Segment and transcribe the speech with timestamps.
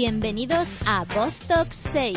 [0.00, 2.16] Bienvenidos a Vostok 6,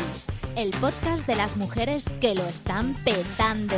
[0.54, 3.74] el podcast de las mujeres que lo están petando.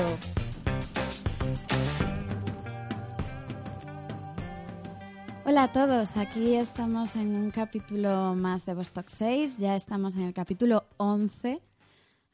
[5.46, 10.24] Hola a todos, aquí estamos en un capítulo más de Vostok 6, ya estamos en
[10.24, 11.62] el capítulo 11,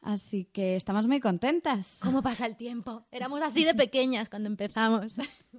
[0.03, 1.99] así que estamos muy contentas.
[2.01, 3.05] ¿Cómo pasa el tiempo?
[3.13, 5.15] Éramos así de pequeñas cuando empezamos.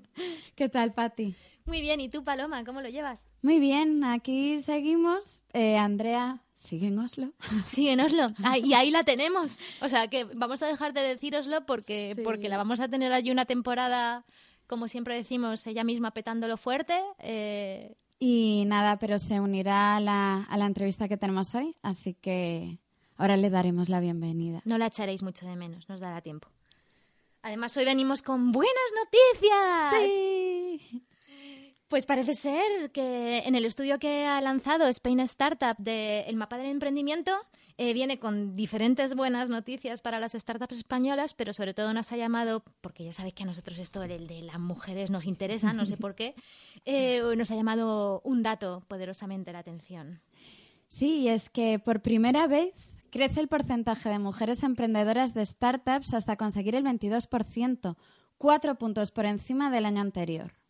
[0.55, 1.33] ¿Qué tal, Patti?
[1.65, 3.25] Muy bien, ¿y tú, Paloma, cómo lo llevas?
[3.41, 5.41] Muy bien, aquí seguimos.
[5.53, 7.31] Eh, Andrea, sigue en Oslo.
[7.65, 9.59] Sigue en Oslo, Ah, y ahí la tenemos.
[9.81, 12.21] O sea que vamos a dejar de decir Oslo porque, Sí.
[12.23, 14.25] porque la vamos a tener allí una temporada,
[14.67, 16.99] como siempre decimos, ella misma petándolo fuerte.
[17.19, 22.13] eh, Y nada, pero se unirá a la, a la entrevista que tenemos hoy, así
[22.13, 22.77] que
[23.17, 24.61] ahora le daremos la bienvenida.
[24.65, 26.47] no la echaréis mucho de menos, nos dará tiempo.
[27.43, 29.93] Además, hoy venimos con buenas noticias.
[29.99, 31.03] Sí.
[31.91, 36.67] Pues parece ser que en el estudio que ha lanzado Spain Startup del mapa del
[36.67, 37.33] emprendimiento
[37.77, 42.15] eh, viene con diferentes buenas noticias para las startups españolas, pero sobre todo nos ha
[42.15, 45.85] llamado, porque ya sabéis que a nosotros esto el de las mujeres nos interesa, no
[45.85, 46.33] sé por qué,
[46.85, 50.21] eh, nos ha llamado un dato poderosamente la atención.
[50.87, 52.73] Sí, y es que por primera vez
[53.09, 57.97] crece el porcentaje de mujeres emprendedoras de startups hasta conseguir el 22%,
[58.37, 60.60] cuatro puntos por encima del año anterior.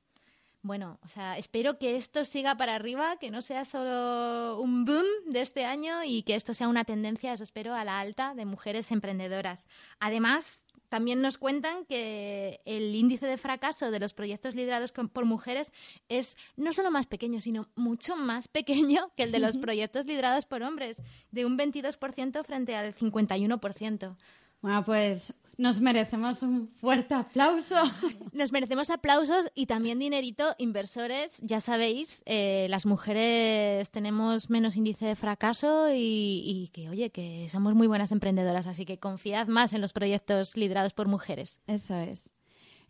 [0.63, 5.05] Bueno, o sea, espero que esto siga para arriba, que no sea solo un boom
[5.25, 8.45] de este año y que esto sea una tendencia, eso espero, a la alta de
[8.45, 9.67] mujeres emprendedoras.
[9.99, 15.73] Además, también nos cuentan que el índice de fracaso de los proyectos liderados por mujeres
[16.09, 20.45] es no solo más pequeño, sino mucho más pequeño que el de los proyectos liderados
[20.45, 21.01] por hombres,
[21.31, 24.17] de un 22% frente al 51%.
[24.61, 27.75] Bueno, pues nos merecemos un fuerte aplauso.
[28.33, 31.39] Nos merecemos aplausos y también dinerito, inversores.
[31.41, 37.47] Ya sabéis, eh, las mujeres tenemos menos índice de fracaso y, y que, oye, que
[37.49, 41.59] somos muy buenas emprendedoras, así que confiad más en los proyectos liderados por mujeres.
[41.67, 42.29] Eso es.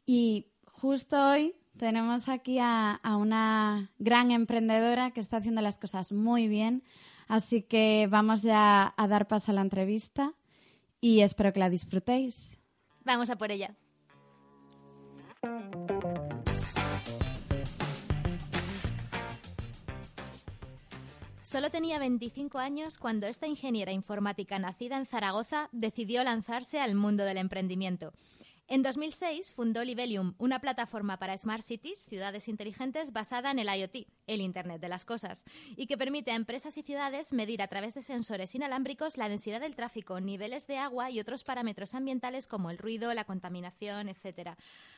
[0.06, 6.12] Y justo hoy tenemos aquí a, a una gran emprendedora que está haciendo las cosas
[6.12, 6.84] muy bien,
[7.28, 10.36] así que vamos ya a dar paso a la entrevista
[11.02, 12.58] y espero que la disfrutéis.
[13.04, 13.76] Vamos a por ella.
[21.42, 27.26] Solo tenía 25 años cuando esta ingeniera informática nacida en Zaragoza decidió lanzarse al mundo
[27.26, 28.14] del emprendimiento.
[28.72, 34.08] En 2006 fundó Libelium, una plataforma para Smart Cities, ciudades inteligentes, basada en el IoT,
[34.28, 35.44] el Internet de las Cosas,
[35.76, 39.60] y que permite a empresas y ciudades medir a través de sensores inalámbricos la densidad
[39.60, 44.52] del tráfico, niveles de agua y otros parámetros ambientales como el ruido, la contaminación, etc.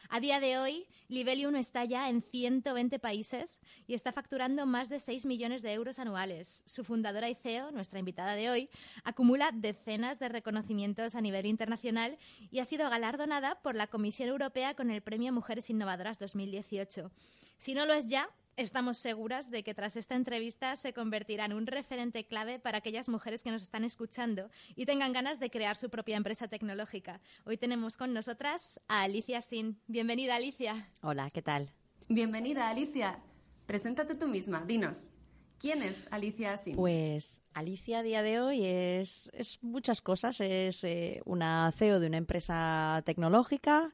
[0.10, 5.00] A día de hoy, Libelium está ya en 120 países y está facturando más de
[5.00, 6.64] 6 millones de euros anuales.
[6.66, 8.70] Su fundadora y CEO, nuestra invitada de hoy,
[9.04, 12.18] acumula decenas de reconocimientos a nivel internacional
[12.52, 17.12] y ha sido galardonada por la Comisión Europea con el Premio Mujeres Innovadoras 2018.
[17.58, 21.54] Si no lo es ya, estamos seguras de que tras esta entrevista se convertirá en
[21.54, 25.76] un referente clave para aquellas mujeres que nos están escuchando y tengan ganas de crear
[25.76, 27.22] su propia empresa tecnológica.
[27.46, 29.80] Hoy tenemos con nosotras a Alicia Sin.
[29.88, 30.90] Bienvenida, Alicia.
[31.02, 31.72] Hola, ¿qué tal?
[32.10, 33.20] Bienvenida, Alicia.
[33.66, 35.10] Preséntate tú misma, dinos.
[35.58, 36.76] ¿Quién es Alicia Sin?
[36.76, 40.42] Pues Alicia a día de hoy es, es muchas cosas.
[40.42, 43.94] Es eh, una CEO de una empresa tecnológica,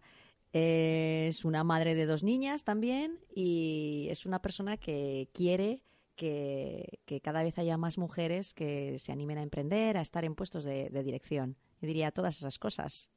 [0.51, 5.83] es una madre de dos niñas también y es una persona que quiere
[6.15, 10.35] que, que cada vez haya más mujeres que se animen a emprender, a estar en
[10.35, 11.55] puestos de, dirección.
[11.81, 13.09] Yo diría todas esas cosas.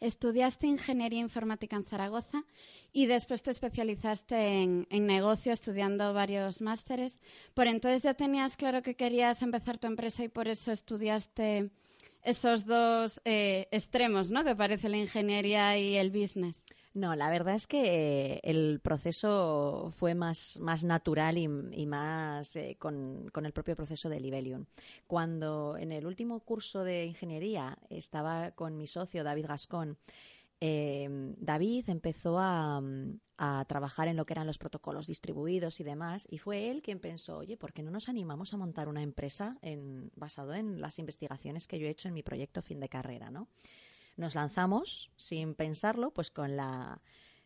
[0.00, 2.44] Estudiaste ingeniería informática en Zaragoza
[2.92, 7.20] y después te especializaste en, en negocio estudiando varios másteres.
[7.54, 11.70] Por entonces ya tenías claro que querías empezar tu empresa y por eso estudiaste
[12.22, 14.44] esos dos eh, extremos, ¿no?
[14.44, 16.64] Que parece la ingeniería y el business.
[16.94, 22.76] No, la verdad es que eh, el proceso fue más, más natural y, más eh,
[22.78, 24.66] con, con el propio proceso de Libelium.
[25.06, 29.96] Cuando en el último curso de ingeniería estaba con mi socio David Gascón,
[30.60, 36.26] David empezó a, mm, a trabajar en lo que eran los protocolos distribuidos y demás,
[36.28, 39.56] y fue él quien pensó, oye, ¿por qué no nos animamos a montar una empresa
[40.16, 43.48] basado en las investigaciones que yo he hecho en mi proyecto fin de carrera, ¿no?
[44.16, 47.00] Nos lanzamos sin pensarlo, pues con la,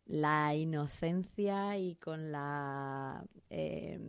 [0.06, 4.00] la inocencia y con la eh,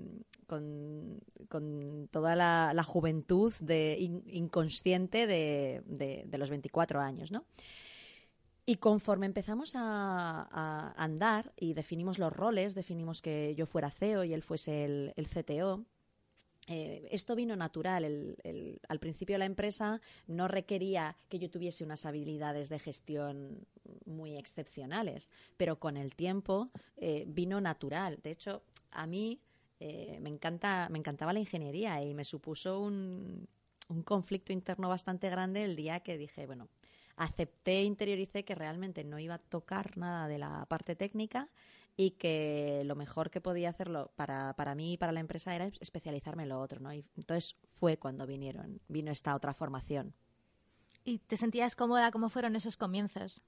[0.48, 1.20] con,
[1.50, 7.44] con toda la, juventud de, in- inconsciente de, de- de los 24 años, ¿no?
[8.66, 14.34] Y conforme empezamos a, andar y definimos los roles, definimos que yo fuera CEO y
[14.34, 15.86] él fuese el, CTO,
[16.68, 18.38] eh, esto vino natural.
[18.88, 23.68] Al principio la empresa no requería que yo tuviese unas habilidades de gestión
[24.06, 28.22] muy excepcionales, pero con el tiempo eh, vino natural.
[28.24, 29.42] De hecho, a mí
[29.82, 33.48] eh, me, encanta, me encantaba la ingeniería y me supuso un
[34.06, 36.70] conflicto interno bastante grande el día que dije, bueno,
[37.16, 41.50] acepté, e interioricé que realmente no iba a tocar nada de la parte técnica
[41.96, 45.66] y que lo mejor que podía hacerlo para, para mí y para la empresa era
[45.80, 46.94] especializarme en lo otro, ¿no?
[46.94, 50.14] Y entonces fue cuando vinieron, vino esta otra formación.
[51.04, 52.12] ¿Y te sentías cómoda?
[52.12, 53.44] ¿Cómo fueron esos comienzos?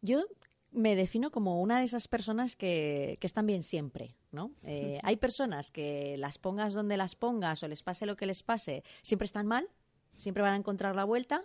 [0.00, 0.24] Yo
[0.70, 4.52] me defino como una de esas personas que, que están bien siempre, ¿no?
[4.62, 8.42] Eh, hay personas que las pongas donde las pongas o les pase lo que les
[8.42, 9.68] pase, siempre están mal,
[10.16, 11.44] siempre van a encontrar la vuelta.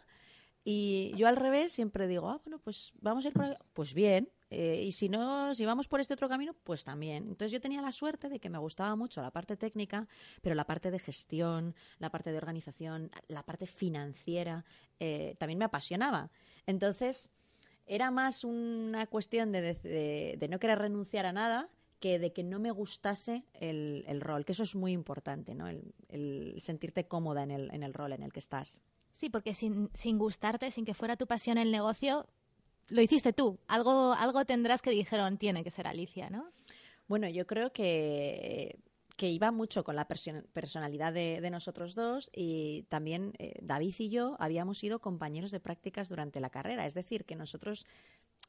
[0.69, 3.57] Y yo al revés siempre digo, ah, bueno, pues vamos a ir por.
[3.71, 7.23] Pues bien, eh, y si no, si vamos por este otro camino, pues también.
[7.29, 10.09] Entonces yo tenía la suerte de que me gustaba mucho la parte técnica,
[10.41, 14.65] pero la parte de gestión, la parte de organización, la parte financiera,
[14.99, 16.31] eh, también me apasionaba.
[16.65, 17.31] Entonces
[17.85, 21.69] era más una cuestión de, no querer renunciar a nada
[22.01, 25.69] que de que no me gustase el, rol, que eso es muy importante, ¿no?
[25.69, 28.81] El, sentirte cómoda en el, en el rol en el que estás.
[29.17, 32.27] Sí, porque sin, sin gustarte, sin que fuera tu pasión el negocio,
[32.87, 33.57] lo hiciste tú.
[33.67, 36.51] Algo, algo tendrás que dijeron, tiene que ser Alicia, ¿no?
[37.07, 38.77] Bueno, yo creo que,
[39.15, 44.35] que iba mucho con la personalidad de, nosotros dos y también eh, David y yo
[44.37, 46.85] habíamos sido compañeros de prácticas durante la carrera.
[46.85, 47.87] Es decir, que nosotros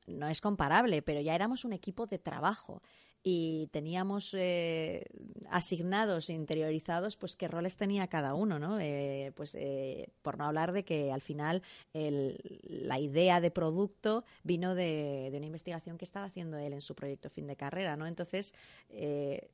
[0.06, 2.82] no es comparable, pero ya éramos un equipo de trabajo
[3.22, 5.06] y teníamos eh,
[5.50, 8.78] asignados interiorizados pues qué roles tenía cada uno, ¿no?
[8.80, 11.62] Eh, pues eh, por no hablar de que al final
[11.92, 17.30] la idea de producto vino de, una investigación que estaba haciendo él en su proyecto
[17.30, 18.06] fin de carrera, ¿no?
[18.06, 18.54] Entonces,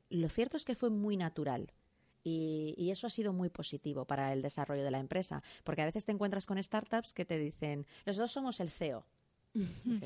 [0.09, 1.71] lo cierto es que fue muy natural.
[2.23, 5.85] Y, y, eso ha sido muy positivo para el desarrollo de la empresa, porque a
[5.85, 9.05] veces te encuentras con startups que te dicen, los dos somos el CEO,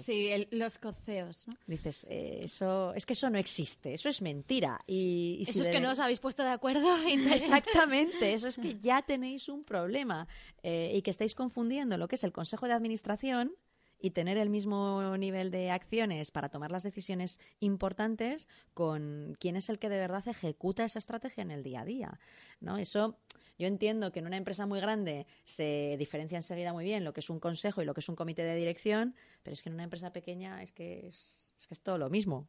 [0.02, 1.46] sí, los coceos.
[1.68, 4.82] Dices, eh, eso, es que eso no existe, eso es mentira.
[4.88, 6.88] Y, eso es que no os habéis puesto de acuerdo.
[7.08, 10.28] Exactamente, eso es que ya tenéis un problema
[10.64, 13.54] eh, y que estáis confundiendo lo que es el Consejo de Administración
[14.00, 19.70] y tener el mismo nivel de acciones para tomar las decisiones importantes con quién es
[19.70, 22.20] el que de verdad ejecuta esa estrategia en el día a día.
[22.62, 22.78] ¿no?
[22.78, 23.18] Eso
[23.58, 27.20] yo entiendo que en una empresa muy grande se diferencia enseguida muy bien lo que
[27.20, 29.76] es un consejo y lo que es un comité de dirección, pero es que en
[29.76, 32.48] una empresa pequeña es que es, que es todo lo mismo.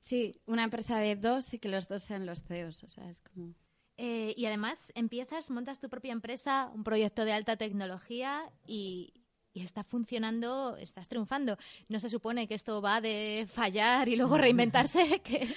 [0.00, 3.20] Sí, una empresa de dos y que los dos sean los CEOs, o sea, es
[3.20, 3.54] como...
[3.96, 9.12] Eh, y además empiezas, montas tu propia empresa, un proyecto de alta tecnología y,
[9.58, 11.56] y está funcionando, estás triunfando.
[11.88, 15.48] No se supone que esto va de fallar y luego reinventarse, que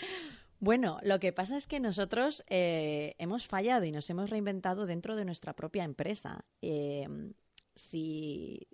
[0.60, 5.16] bueno, lo que pasa es que nosotros eh, hemos fallado y nos hemos reinventado dentro
[5.16, 6.46] de nuestra propia empresa.
[6.62, 7.08] Eh,
[7.76, 8.68] si,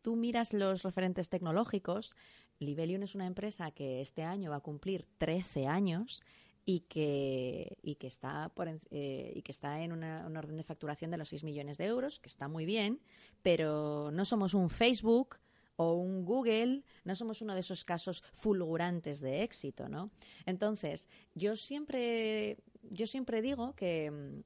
[0.00, 2.14] tú miras los referentes tecnológicos,
[2.58, 6.22] Libelium es una empresa que este año va a cumplir 13 años
[6.64, 10.64] y que, y que, está, por, eh, y que está en una, un orden de
[10.64, 13.00] facturación de los 6 millones de euros, que está muy bien,
[13.42, 15.38] pero no somos un Facebook,
[15.76, 20.10] o un Google, no somos uno de esos casos fulgurantes de éxito, ¿no?
[20.46, 24.42] Entonces, yo siempre, yo siempre digo que,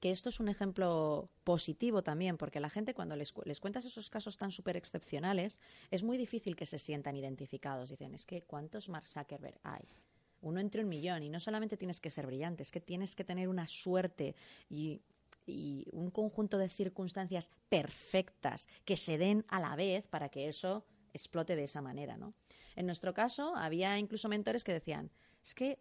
[0.00, 4.10] que esto es un ejemplo positivo también, porque la gente cuando les, les cuentas esos
[4.10, 7.90] casos tan súper excepcionales, es muy difícil que se sientan identificados.
[7.90, 9.86] Dicen, es que ¿cuántos Mark Zuckerberg hay?
[10.42, 11.22] Uno entre un millón.
[11.22, 14.34] Y no solamente tienes que ser brillante, es que tienes que tener una suerte
[14.68, 15.00] y
[15.46, 20.84] y un conjunto de circunstancias perfectas que se den a la vez para que eso
[21.12, 22.34] explote de esa manera, ¿no?
[22.76, 25.10] En nuestro caso, había incluso mentores que decían,
[25.44, 25.78] es que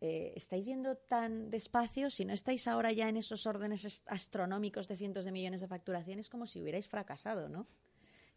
[0.00, 4.96] eh, estáis yendo tan despacio, si no estáis ahora ya en esos órdenes astronómicos de
[4.96, 7.66] cientos de millones de facturaciones, como si hubierais fracasado, ¿no?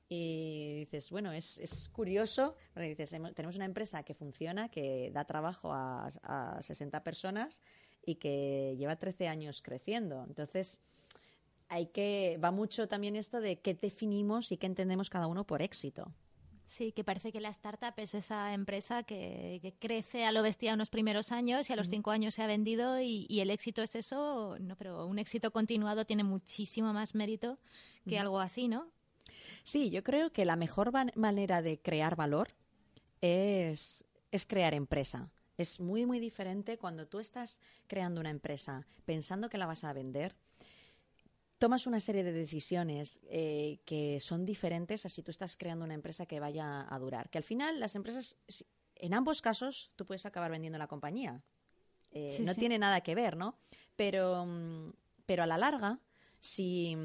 [0.07, 5.74] Y dices, bueno, es, es curioso, dices, tenemos una empresa que funciona, que da trabajo
[5.74, 7.62] a, a 60 personas
[8.05, 10.24] y que lleva 13 años creciendo.
[10.27, 10.81] Entonces,
[11.69, 15.62] hay que va mucho también esto de qué definimos y qué entendemos cada uno por
[15.62, 16.13] éxito.
[16.67, 20.89] Sí, que parece que la startup es esa empresa que, crece a lo bestia unos
[20.89, 24.57] primeros años y a los cinco años se ha vendido y, el éxito es eso,
[24.59, 27.59] no, pero un éxito continuado tiene muchísimo más mérito
[28.07, 28.91] que algo así, ¿no?
[29.65, 32.50] Sí, yo creo que la mejor manera de crear valor
[33.19, 35.31] es, es crear empresa.
[35.57, 39.91] Es muy, muy diferente cuando tú estás creando una empresa pensando que la vas a
[39.91, 40.36] vender.
[41.57, 45.95] Tomas una serie de decisiones eh, que son diferentes a si tú estás creando una
[45.95, 47.31] empresa que vaya a durar.
[47.31, 48.38] Que al final las empresas,
[48.95, 51.41] en ambos casos, tú puedes acabar vendiendo la compañía.
[52.12, 52.60] eh, Sí, no sí.
[52.60, 53.57] tiene nada que ver, ¿no?
[53.95, 54.91] Pero, mm,
[55.25, 56.00] pero a la larga,
[56.39, 56.95] si,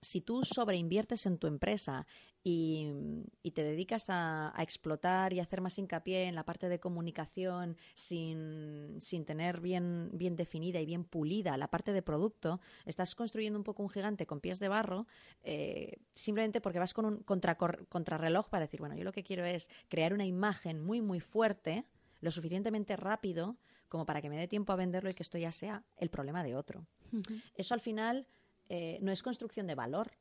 [0.00, 2.06] si tú sobreinviertes en tu empresa
[2.44, 2.92] y,
[3.42, 7.76] y te dedicas a, a explotar y hacer más hincapié en la parte de comunicación
[7.94, 13.58] sin, sin tener bien, bien definida y bien pulida la parte de producto, estás construyendo
[13.58, 15.06] un poco un gigante con pies de barro
[15.42, 19.68] eh, simplemente porque vas con un contrarreloj para decir, bueno, yo lo que quiero es
[19.88, 21.84] crear una imagen muy, muy fuerte,
[22.20, 23.56] lo suficientemente rápido
[23.88, 26.44] como para que me dé tiempo a venderlo y que esto ya sea el problema
[26.44, 26.86] de otro.
[27.54, 28.26] Eso al final
[28.68, 30.12] eh, no es construcción de valor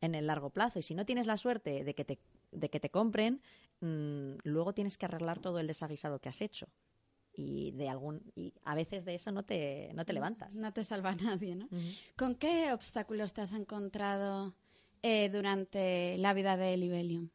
[0.00, 0.78] en el largo plazo.
[0.78, 2.18] Y si no tienes la suerte de que te,
[2.52, 3.40] de que te compren,
[3.80, 6.68] mm, luego tienes que arreglar todo el desaguisado que has hecho.
[7.32, 10.56] Y, de algún, y a veces de eso no te, no te levantas.
[10.56, 11.68] No te salva nadie, ¿no?
[12.16, 14.54] ¿Con qué obstáculos te has encontrado
[15.02, 17.30] eh, durante la vida de Libelium?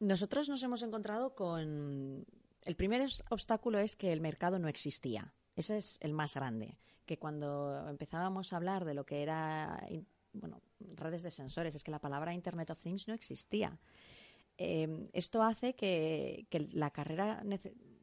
[0.00, 2.26] Nosotros nos hemos encontrado con...
[2.62, 5.34] El primer obstáculo es que el mercado no existía.
[5.56, 6.78] Ese es el más grande.
[7.06, 9.86] Que cuando empezábamos a hablar de lo que era,
[10.32, 13.78] bueno, redes de sensores, es que la palabra Internet of Things no existía.
[14.56, 17.42] Eh, esto hace que, que la carrera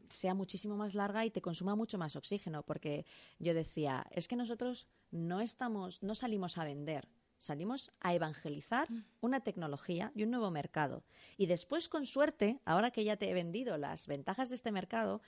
[0.10, 3.05] sea muchísimo más larga y te consuma mucho más oxígeno, porque
[3.39, 7.08] yo decía, es que nosotros no estamos, no salimos a vender,
[7.39, 8.88] salimos a evangelizar
[9.20, 11.03] una tecnología y un nuevo mercado.
[11.38, 15.22] Y después, con suerte, ahora que ya te he vendido las ventajas de este mercado,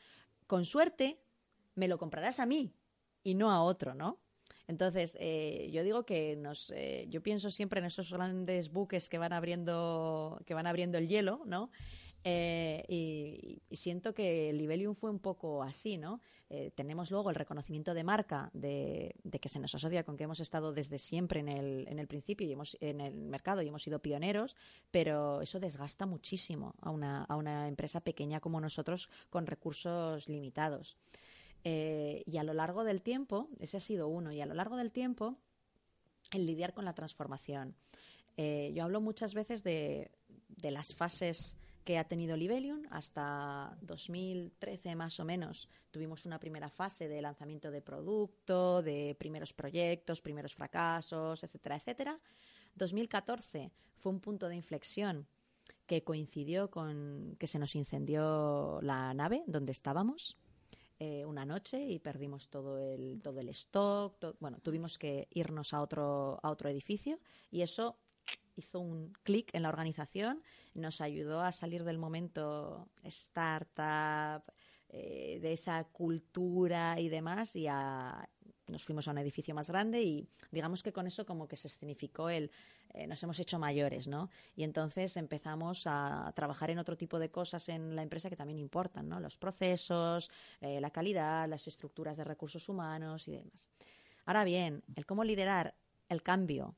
[0.48, 1.20] con suerte
[1.76, 2.74] me lo comprarás a mí
[3.24, 4.20] y no a otro, ¿no?
[4.68, 9.18] Entonces, eh, yo digo que nos, eh, yo pienso siempre en esos grandes buques que
[9.18, 11.70] van abriendo, que van abriendo el hielo, ¿no?
[12.26, 16.22] Eh, y, y siento que Libelium fue un poco así, ¿no?
[16.50, 20.26] Eh, tenemos luego el reconocimiento de marca de, de que se nos asocia con que
[20.26, 23.68] hemos estado desde siempre en el, en el principio y hemos en el mercado y
[23.68, 24.56] hemos sido pioneros,
[24.92, 30.96] pero eso desgasta muchísimo a una, a una empresa pequeña como nosotros con recursos limitados.
[31.64, 34.76] Eh, y a lo largo del tiempo, ese ha sido uno, y a lo largo
[34.76, 35.38] del tiempo,
[36.32, 37.76] el lidiar con la transformación.
[38.36, 40.12] Eh, yo hablo muchas veces de,
[40.50, 45.70] de las fases que ha tenido Libelium hasta 2013 más o menos.
[45.92, 52.20] Tuvimos una primera fase de lanzamiento de producto, de primeros proyectos, primeros fracasos, etcétera, etcétera.
[52.76, 55.28] 2014 fue un punto de inflexión
[55.86, 60.38] que coincidió con que se nos incendió la nave donde estábamos
[61.04, 65.74] eh, una noche y perdimos todo el todo el stock to- bueno tuvimos que irnos
[65.74, 67.20] a otro a otro edificio
[67.52, 68.00] y eso
[68.56, 70.44] hizo un clic en la organización
[70.74, 74.44] nos ayudó a salir del momento startup
[74.90, 78.30] eh, de esa cultura y demás y a
[78.68, 81.68] nos fuimos a un edificio más grande y digamos que con eso como que se
[81.68, 82.52] escenificó el
[82.94, 84.30] eh, nos hemos hecho mayores, ¿no?
[84.56, 88.60] Y entonces empezamos a trabajar en otro tipo de cosas en la empresa que también
[88.60, 89.20] importan, ¿no?
[89.20, 90.30] Los procesos,
[90.62, 93.72] eh, la calidad, las estructuras de recursos humanos y demás.
[94.26, 95.76] Ahora bien, el cómo liderar
[96.08, 96.76] el cambio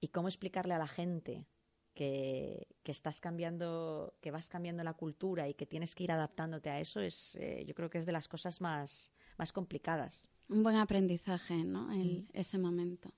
[0.00, 1.46] y cómo explicarle a la gente
[1.94, 6.80] que, estás cambiando, que vas cambiando la cultura y que tienes que ir adaptándote a
[6.80, 10.28] eso es, eh, yo creo que es de las cosas más, más complicadas.
[10.50, 11.92] Un buen aprendizaje, ¿no?
[11.92, 13.12] El- ese momento.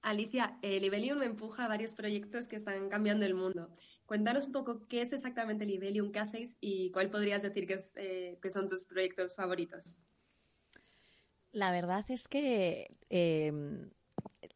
[0.00, 3.70] Alicia, eh, Libelium empuja varios proyectos que están cambiando el mundo.
[4.06, 7.92] Cuéntanos un poco qué es exactamente Libelium, qué hacéis y cuál podrías decir que, es,
[7.96, 9.96] eh, que son tus proyectos favoritos.
[11.52, 13.52] La verdad es que eh,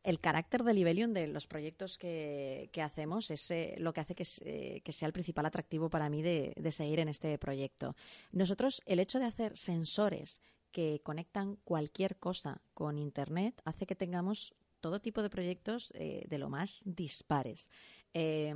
[0.02, 4.14] el carácter de Libelium de los proyectos que, que hacemos es eh, lo que hace
[4.14, 7.94] que, eh, sea el principal atractivo para mí de, de seguir en este proyecto.
[8.32, 10.40] Nosotros, el hecho de hacer sensores
[10.76, 16.36] que conectan cualquier cosa con Internet hace que tengamos todo tipo de proyectos eh, de
[16.36, 17.70] lo más dispares.
[18.12, 18.54] Eh,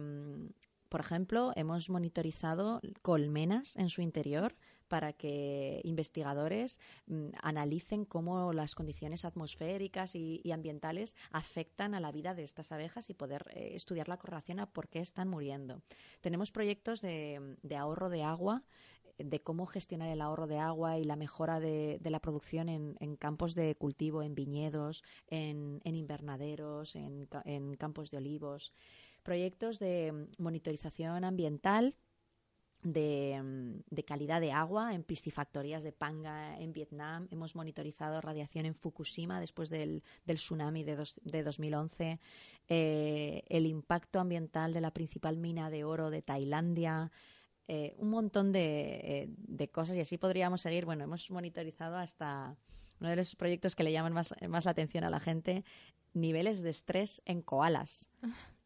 [0.90, 4.54] por ejemplo, hemos monitorizado colmenas en su interior
[4.88, 12.34] para que investigadores mm, analicen cómo las condiciones atmosféricas y, ambientales afectan a la vida
[12.34, 15.80] de estas abejas y poder eh, estudiar la correlación a por qué están muriendo.
[16.20, 18.64] Tenemos proyectos de, ahorro de agua
[19.24, 23.54] de cómo gestionar el ahorro de agua y la mejora de, la producción en, campos
[23.54, 28.72] de cultivo, en viñedos, en, invernaderos, en, ca- en campos de olivos.
[29.22, 31.94] Proyectos de monitorización ambiental
[32.82, 37.28] de, calidad de agua en piscifactorías de Panga en Vietnam.
[37.30, 42.18] Hemos monitorizado radiación en Fukushima después del, del tsunami de, dos- de 2011.
[42.68, 47.10] Eh, el impacto ambiental de la principal mina de oro de Tailandia.
[47.72, 50.84] Eh, un montón de, eh, de cosas y así podríamos seguir.
[50.86, 52.56] Bueno, hemos monitorizado hasta
[52.98, 55.64] uno de los proyectos que le llaman más, más la atención a la gente,
[56.12, 58.10] niveles de estrés en koalas.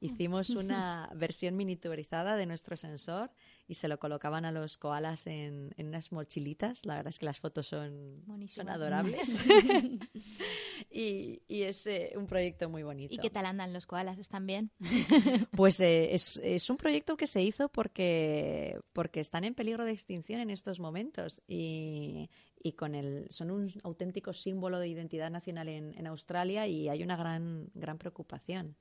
[0.05, 3.31] Hicimos una versión miniaturizada de nuestro sensor
[3.67, 6.85] y se lo colocaban a los koalas en, unas mochilitas.
[6.85, 9.43] La verdad es que las fotos son, son adorables.
[10.91, 13.15] y, es eh, un proyecto muy bonito.
[13.15, 14.19] ¿Y qué tal andan los koalas?
[14.19, 14.71] ¿Están bien?
[15.57, 19.93] pues eh, es, es, un proyecto que se hizo porque, porque están en peligro de
[19.93, 22.29] extinción en estos momentos y,
[22.63, 27.03] y con el, son un auténtico símbolo de identidad nacional en, en Australia y hay
[27.03, 28.77] una gran, gran preocupación.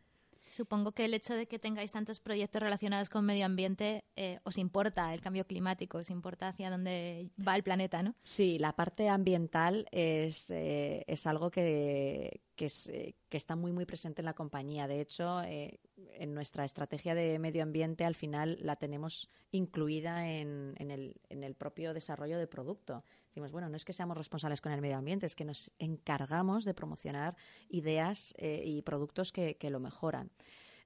[0.53, 4.59] Supongo que el hecho de que tengáis tantos proyectos relacionados con medio ambiente eh, os
[4.59, 8.13] importa el cambio climático, os importa hacia dónde va el planeta, ¿no?
[8.23, 13.71] Sí, la parte ambiental es, eh, es algo que, que, es, eh, que, está muy,
[13.71, 14.87] muy presente en la compañía.
[14.87, 20.91] De hecho, en nuestra estrategia de medio ambiente, al final la tenemos incluida en, en,
[20.91, 23.03] el, en el propio desarrollo de producto.
[23.33, 26.65] Decimos, bueno, no es que seamos responsables con el medio ambiente, es que nos encargamos
[26.65, 27.35] de promocionar
[27.67, 30.29] ideas eh, y productos que, lo mejoran.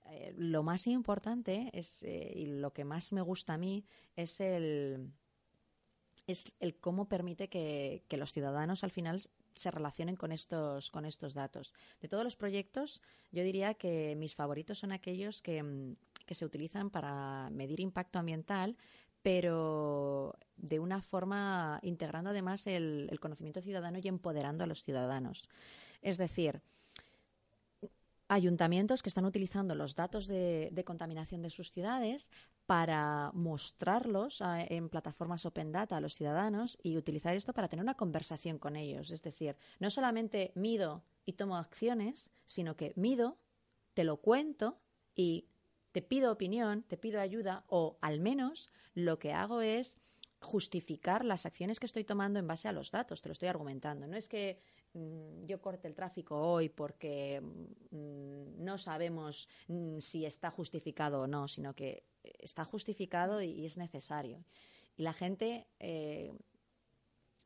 [0.05, 3.83] Eh, lo más importante es, eh, y lo que más me gusta a mí
[4.15, 5.11] es el,
[6.25, 9.19] es el cómo permite que, los ciudadanos al final
[9.53, 11.73] se relacionen con estos, con estos datos.
[11.99, 13.01] De todos los proyectos,
[13.33, 18.77] yo diría que mis favoritos son aquellos que, que se utilizan para medir impacto ambiental,
[19.27, 25.49] pero de una forma integrando además el, conocimiento ciudadano y empoderando a los ciudadanos.
[26.01, 26.61] Es decir,
[28.29, 32.29] ayuntamientos que están utilizando los datos de, contaminación de sus ciudades
[32.67, 37.95] para mostrarlos en plataformas open data a los ciudadanos y utilizar esto para tener una
[37.95, 39.11] conversación con ellos.
[39.11, 43.37] Es decir, no solamente mido y tomo acciones, sino que mido,
[43.93, 44.79] te lo cuento
[45.15, 45.49] y
[45.97, 49.97] te pido opinión, te pido ayuda o al menos lo que hago es
[50.39, 54.05] justificar las acciones que estoy tomando en base a los datos, te lo estoy argumentando.
[54.05, 54.59] No es que
[54.93, 61.25] mm, yo corte el tráfico hoy porque mm, no sabemos mm, si está justificado o
[61.25, 64.45] no, sino que está justificado y, es necesario.
[64.97, 66.31] Y la gente, eh,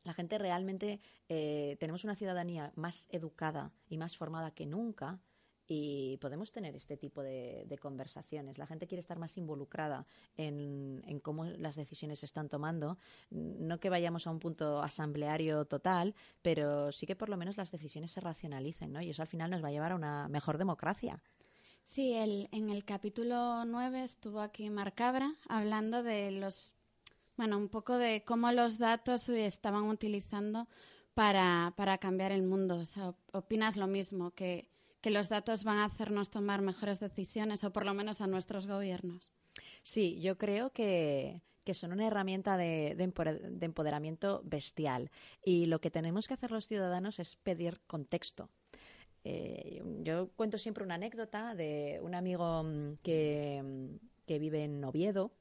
[0.04, 1.00] la gente realmente
[1.30, 5.22] eh, tenemos una ciudadanía más educada y más formada que nunca
[5.66, 8.58] y podemos tener este tipo de, conversaciones.
[8.58, 12.98] La gente quiere estar más involucrada en, cómo las decisiones se están tomando.
[13.30, 17.70] No que vayamos a un punto asambleario total, pero sí que por lo menos las
[17.70, 19.00] decisiones se racionalicen, ¿no?
[19.00, 21.22] Y eso al final nos va a llevar a una mejor democracia.
[21.84, 26.72] Sí, el, en el capítulo 9 estuvo aquí Marcabra hablando de los,
[27.36, 30.68] bueno, un poco de cómo los datos se estaban utilizando
[31.14, 32.78] para, para cambiar el mundo.
[32.78, 34.30] O sea, ¿opinas lo mismo?
[34.30, 34.71] Que
[35.02, 38.66] que los datos van a hacernos tomar mejores decisiones, o por lo menos a nuestros
[38.66, 39.32] gobiernos.
[39.82, 41.42] Sí, yo creo que,
[41.74, 42.92] son una herramienta de,
[43.60, 45.10] empoderamiento bestial.
[45.44, 48.48] Y lo que tenemos que hacer los ciudadanos es pedir contexto.
[49.24, 54.82] Eh, yo cuento siempre una anécdota de un amigo mm, que, mm, que vive en
[54.84, 55.32] Oviedo,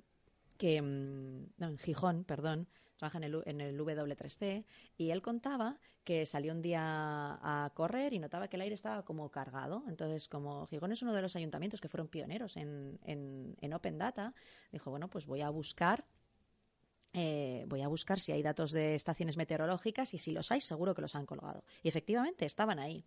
[0.58, 2.67] que, mm, no, en Gijón, perdón,
[3.02, 4.64] trabaja en el, en el W3C,
[4.96, 9.04] y él contaba que salió un día a correr y notaba que el aire estaba
[9.04, 9.84] como cargado.
[9.88, 14.34] Entonces, como Gijón es uno de los ayuntamientos que fueron pioneros en, en, Open Data,
[14.72, 16.06] dijo, bueno, pues voy a buscar
[17.14, 20.94] eh, voy a buscar si hay datos de estaciones meteorológicas y si los hay, seguro
[20.94, 21.64] que los han colgado.
[21.84, 23.04] Y efectivamente estaban ahí.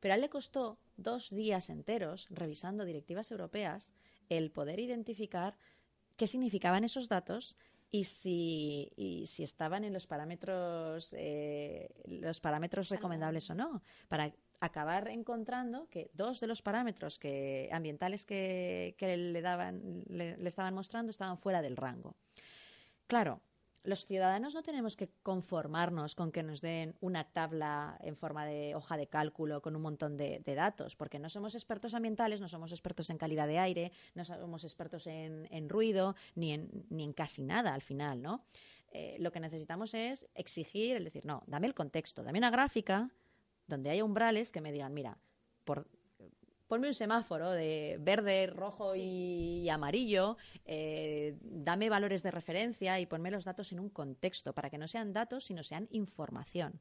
[0.00, 3.94] Pero a él le costó dos días enteros, revisando directivas europeas,
[4.28, 5.56] el poder identificar
[6.16, 7.56] qué significaban esos datos
[7.90, 14.32] y si, y si estaban en los parámetros, eh, los parámetros recomendables o no, para
[14.60, 20.74] acabar encontrando que dos de los parámetros que, ambientales que, que le, daban, le estaban
[20.74, 22.16] mostrando estaban fuera del rango.
[23.06, 23.40] Claro,
[23.86, 28.74] los ciudadanos no tenemos que conformarnos con que nos den una tabla en forma de
[28.74, 32.72] hoja de cálculo con un montón de, datos, porque no somos expertos ambientales, no somos
[32.72, 37.42] expertos en calidad de aire, no somos expertos en, ruido, ni en, ni en casi
[37.42, 38.44] nada al final, ¿no?
[38.90, 43.10] Eh, lo que necesitamos es exigir, el decir, no, dame el contexto, dame una gráfica
[43.66, 45.18] donde haya umbrales que me digan, mira,
[45.64, 45.86] por
[46.66, 53.30] ponme un semáforo de verde, rojo y, amarillo, eh, dame valores de referencia y ponme
[53.30, 56.80] los datos en un contexto para que no sean datos, sino sean información.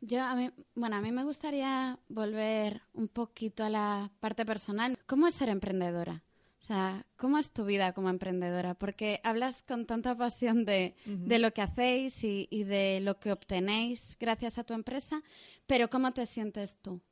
[0.00, 4.98] Yo a mí, bueno, a mí me gustaría volver un poquito a la parte personal.
[5.06, 6.22] ¿Cómo es ser emprendedora?
[6.64, 8.72] O sea, ¿cómo es tu vida como emprendedora?
[8.74, 14.56] Porque hablas con tanta pasión de, lo que hacéis y, de lo que obtenéis gracias
[14.56, 15.22] a tu empresa,
[15.66, 17.02] pero ¿cómo te sientes tú?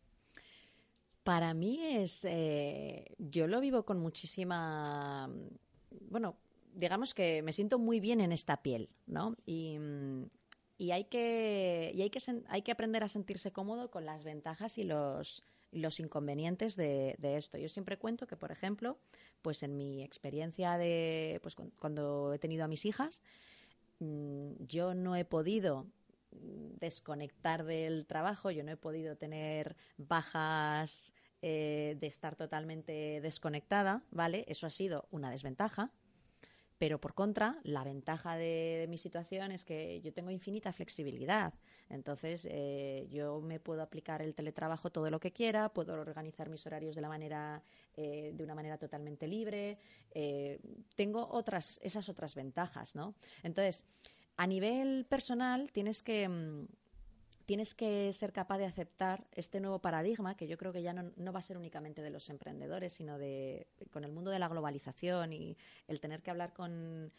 [1.24, 5.30] Para mí es, eh, yo lo vivo con muchísima,
[6.10, 6.36] bueno,
[6.74, 9.36] digamos que me siento muy bien en esta piel, ¿no?
[9.46, 9.78] Y,
[10.78, 14.78] y hay que, y hay que, hay que aprender a sentirse cómodo con las ventajas
[14.78, 17.58] y los, los inconvenientes de, esto.
[17.58, 18.98] Yo siempre cuento que, por ejemplo,
[19.40, 23.22] pues en mi experiencia de pues cuando he tenido a mis hijas,
[23.98, 25.86] mm, yo no he podido
[26.32, 34.44] desconectar del trabajo, yo no he podido tener bajas eh, de estar totalmente desconectada, ¿vale?
[34.46, 35.90] Eso ha sido una desventaja.
[36.78, 41.54] Pero por contra, la ventaja de, mi situación es que yo tengo infinita flexibilidad.
[41.88, 46.66] Entonces, eh, yo me puedo aplicar el teletrabajo todo lo que quiera, puedo organizar mis
[46.66, 47.62] horarios de la manera,
[47.96, 49.78] eh, de una manera totalmente libre.
[50.96, 53.14] tengo otras, esas otras ventajas, ¿no?
[53.44, 53.84] Entonces,
[54.36, 56.66] a nivel personal, tienes que, mm,
[57.44, 61.32] tienes que ser capaz de aceptar este nuevo paradigma, que yo creo que ya no,
[61.32, 65.32] va a ser únicamente de los emprendedores, sino de con el mundo de la globalización
[65.32, 65.56] y
[65.88, 67.12] el tener que hablar con,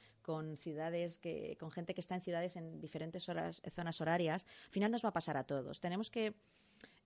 [0.58, 4.48] ciudades, que, con gente que está en ciudades en diferentes horas, zonas horarias.
[4.66, 5.80] Al final nos va a pasar a todos.
[5.82, 6.34] Tenemos que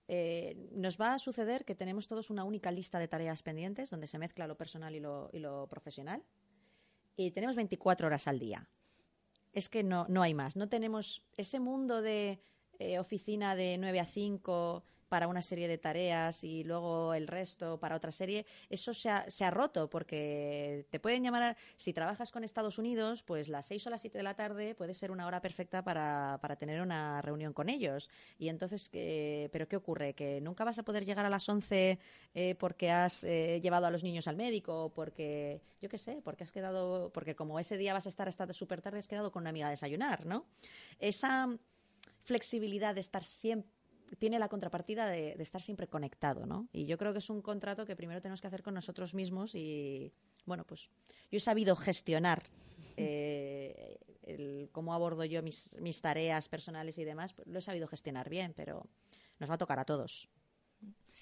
[0.06, 4.06] eh, nos va a suceder que tenemos todos una única lista de tareas pendientes donde
[4.06, 6.22] se mezcla lo personal y lo, y lo profesional.
[7.16, 8.68] Y tenemos 24 horas al día
[9.58, 10.56] es que no, no hay más.
[10.56, 12.40] No tenemos ese mundo de
[12.78, 17.78] eh, oficina de 9 a 5 para una serie de tareas y luego el resto
[17.78, 22.32] para otra serie, eso se ha, se ha roto porque te pueden llamar, si trabajas
[22.32, 25.26] con Estados Unidos, pues las 6 o las 7 de la tarde puede ser una
[25.26, 28.10] hora perfecta para, para tener una reunión con ellos.
[28.38, 30.14] Y entonces, ¿pero qué ocurre?
[30.14, 31.98] ¿Que nunca vas a poder llegar a las 11
[32.34, 36.44] eh, porque has eh, llevado a los niños al médico porque, yo qué sé, porque
[36.44, 39.42] has quedado, porque como ese día vas a estar hasta súper tarde, has quedado con
[39.42, 40.46] una amiga a desayunar, ¿no?
[40.98, 41.48] Esa
[42.24, 43.77] flexibilidad de estar siempre
[44.18, 46.68] tiene la contrapartida de, estar siempre conectado, ¿no?
[46.72, 49.54] Y yo creo que es un contrato que primero tenemos que hacer con nosotros mismos
[49.54, 50.12] y,
[50.46, 50.90] bueno, pues
[51.30, 52.44] yo he sabido gestionar
[52.96, 57.88] eh, el, cómo abordo yo mis, mis tareas personales y demás, pues lo he sabido
[57.88, 58.86] gestionar bien, pero
[59.38, 60.28] nos va a tocar a todos.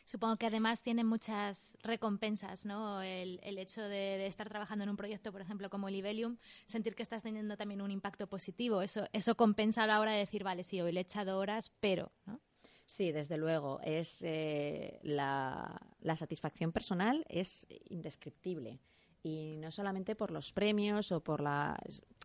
[0.07, 3.03] Supongo que además tiene muchas recompensas, ¿no?
[3.03, 7.25] El, hecho de, estar trabajando en un proyecto, por ejemplo, como Libelium, sentir que estás
[7.25, 8.83] teniendo también un impacto positivo.
[8.83, 11.73] Eso, eso compensa a la hora de decir, vale, sí, hoy le he echado horas,
[11.81, 12.41] pero, ¿no?
[12.87, 13.81] Sí, desde luego.
[13.83, 15.81] Es eh, la,
[16.15, 18.79] satisfacción personal es indescriptible
[19.23, 21.43] y no solamente por los premios o por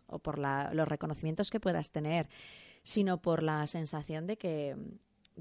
[0.07, 2.29] o por los reconocimientos que puedas tener,
[2.83, 4.75] sino por la sensación de que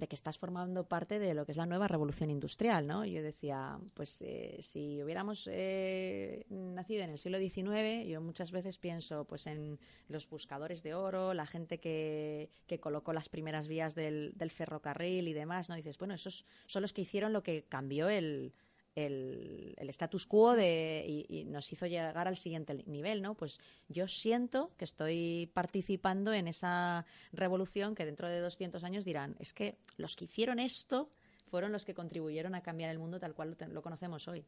[0.00, 3.04] de que estás formando parte de lo que es la nueva revolución industrial, ¿no?
[3.04, 8.78] Yo decía, pues eh, si hubiéramos eh, nacido en el siglo XIX, yo muchas veces
[8.78, 13.94] pienso pues en los buscadores de oro, la gente que, que colocó las primeras vías
[13.94, 15.76] del, del ferrocarril y demás, ¿no?
[15.76, 18.54] dices, bueno, esos son los que hicieron lo que cambió el,
[18.94, 23.34] el, status quo de, y, nos hizo llegar al siguiente nivel, ¿no?
[23.34, 29.36] Pues yo siento que estoy participando en esa revolución que dentro de 200 años dirán,
[29.38, 31.10] es que los que hicieron esto
[31.46, 34.44] fueron los que contribuyeron a cambiar el mundo tal cual lo, conocemos hoy.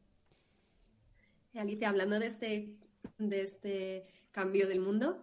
[1.54, 2.68] Alicia, hablando de este,
[3.18, 5.22] de este cambio del mundo,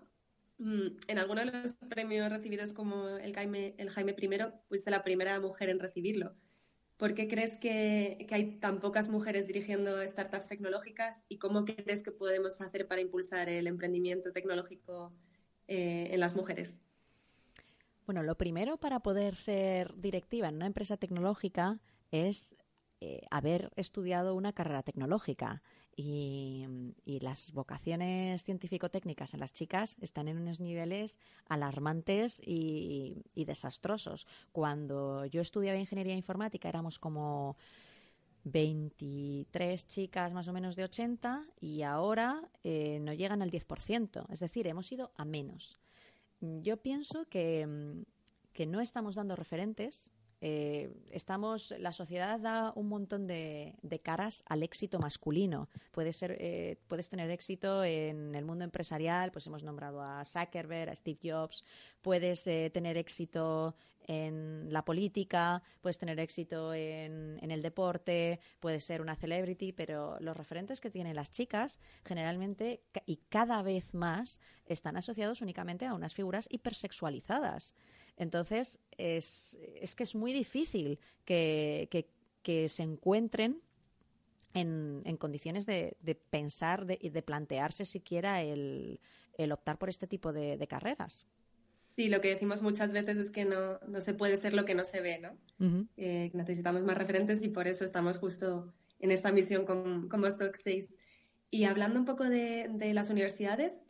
[0.60, 4.28] mm, en alguno de los premios recibidos como el Jaime, el Jaime I,
[4.68, 6.36] fuiste la primera mujer en recibirlo.
[7.00, 12.12] ¿Por qué crees que, hay tan pocas mujeres dirigiendo startups tecnológicas y cómo crees que
[12.12, 15.14] podemos hacer para impulsar el emprendimiento tecnológico
[15.70, 16.82] eh, en las mujeres?
[18.06, 21.80] Bueno, lo primero para poder ser directiva en una empresa tecnológica
[22.12, 22.58] es
[23.00, 25.64] eh, haber estudiado una carrera tecnológica.
[26.02, 34.26] Y, las vocaciones científico-técnicas en las chicas están en unos niveles alarmantes y, desastrosos.
[34.54, 37.58] Cuando yo estudiaba ingeniería informática éramos como
[38.46, 44.26] 23 chicas más o menos de 80 y ahora eh, no llegan al 10%.
[44.30, 45.80] Es decir, hemos ido a menos.
[46.40, 48.06] Yo pienso que,
[48.54, 54.63] que no estamos dando referentes eh, estamos, la sociedad da un montón de, caras al
[54.63, 55.67] éxito masculino.
[55.91, 60.89] Puede ser, eh, puedes tener éxito en el mundo empresarial, pues hemos nombrado a Zuckerberg,
[60.89, 61.65] a Steve Jobs,
[62.02, 63.75] puedes eh, tener éxito
[64.08, 70.17] en la política, puedes tener éxito en, en, el deporte, puedes ser una celebrity, pero
[70.19, 75.93] los referentes que tienen las chicas generalmente y cada vez más están asociados únicamente a
[75.93, 77.75] unas figuras hipersexualizadas.
[78.20, 82.06] Entonces, es, es que es muy difícil que,
[82.68, 83.62] se encuentren
[84.54, 89.00] en, en condiciones de, de pensar y de, plantearse siquiera el,
[89.38, 91.28] el, optar por este tipo de, carreras.
[91.96, 94.76] Sí, lo que decimos muchas veces es que no, no se puede ser lo que
[94.76, 95.38] no se ve, ¿no?
[95.96, 100.56] Eh, necesitamos más referentes y por eso estamos justo en esta misión con, con Stock
[100.56, 100.98] 6.
[101.52, 103.86] Y hablando un poco de, de las universidades,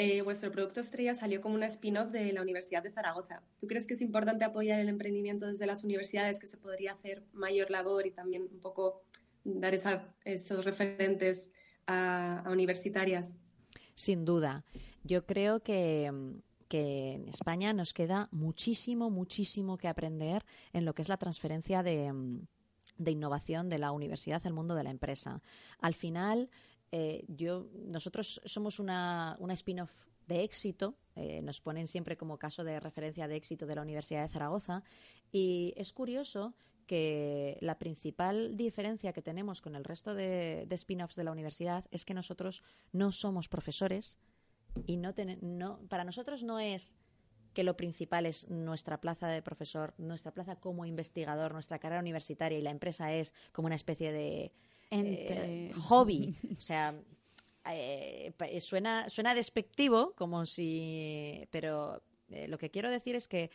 [0.00, 3.42] eh, vuestro producto estrella salió como una spin-off de la Universidad de Zaragoza.
[3.60, 7.22] ¿Tú crees que es importante apoyar el emprendimiento desde las universidades, que se podría hacer
[7.34, 9.02] mayor labor y también un poco
[9.44, 11.50] dar esos referentes
[11.86, 13.38] a, universitarias?
[13.94, 14.64] Sin duda.
[15.04, 21.10] Yo creo que, en España nos queda muchísimo, muchísimo que aprender en lo que es
[21.10, 22.10] la transferencia de,
[22.96, 25.42] de innovación de la universidad al mundo de la empresa.
[25.78, 26.48] Al final,
[26.92, 32.64] eh, yo, nosotros somos una, una spin-off de éxito, eh, nos ponen siempre como caso
[32.64, 34.82] de referencia de éxito de la Universidad de Zaragoza
[35.32, 36.54] y es curioso
[36.86, 42.04] que la principal diferencia que tenemos con el resto de, spin-offs de la universidad es
[42.04, 44.18] que nosotros no somos profesores
[44.86, 46.96] y no, no para nosotros no es
[47.54, 52.58] que lo principal es nuestra plaza de profesor, nuestra plaza como investigador, nuestra carrera universitaria
[52.58, 54.52] y la empresa es como una especie de
[54.90, 56.36] eh, hobby.
[56.58, 56.94] O sea,
[57.70, 61.46] eh, suena, suena despectivo, como si.
[61.50, 63.50] Pero eh, lo que quiero decir es que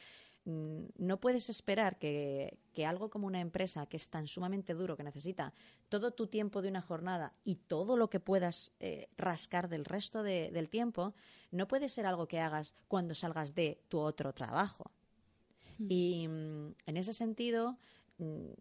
[0.46, 5.04] mm, no puedes esperar que, algo como una empresa que es tan sumamente duro, que
[5.04, 5.54] necesita
[5.90, 8.74] todo tu tiempo de una jornada y todo lo que puedas
[9.18, 11.14] rascar del resto del tiempo,
[11.52, 14.92] no puede ser algo que hagas cuando salgas de tu otro trabajo.
[15.78, 15.88] Hmm.
[15.90, 17.78] Y mm, en ese sentido,
[18.18, 18.52] mm,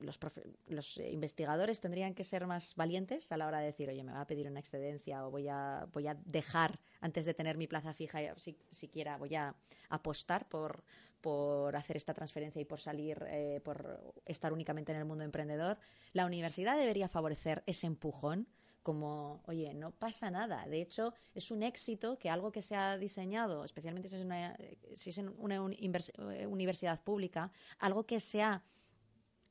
[0.00, 0.18] los,
[0.66, 4.22] los, investigadores tendrían que ser más valientes a la hora de decir, oye, me va
[4.22, 7.94] a pedir una excedencia o voy a, voy a dejar, antes de tener mi plaza
[7.94, 9.54] fija, si, siquiera voy a
[9.88, 10.84] apostar por,
[11.20, 15.78] por hacer esta transferencia y por salir, eh, por estar únicamente en el mundo emprendedor.
[16.12, 18.48] La universidad debería favorecer ese empujón
[18.82, 20.66] como, oye, no pasa nada.
[20.66, 24.56] De hecho, es un éxito que algo que se ha diseñado, especialmente si es, una,
[24.94, 28.62] si es una eh, universidad pública, algo que se ha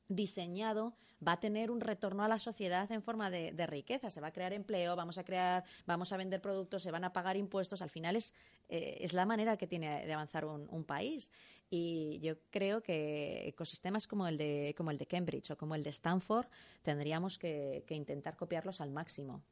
[0.08, 0.94] diseñado
[1.26, 4.10] va a tener un retorno a la sociedad en forma de, riqueza.
[4.10, 7.12] Se va a crear empleo, vamos a crear, vamos a vender productos, se van a
[7.12, 7.82] pagar impuestos.
[7.82, 8.34] Al final es,
[8.68, 11.30] eh, es la manera que tiene de avanzar un, país.
[11.70, 15.82] Y yo creo que ecosistemas como el de, como el de Cambridge o como el
[15.82, 16.46] de Stanford
[16.82, 19.42] tendríamos que, intentar copiarlos al máximo.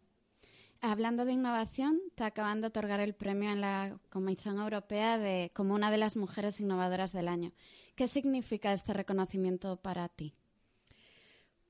[0.82, 5.74] Hablando de innovación, te acaban de otorgar el premio en la Comisión Europea de, como
[5.74, 7.52] una de las mujeres innovadoras del año.
[7.94, 10.34] ¿Qué significa este reconocimiento para ti?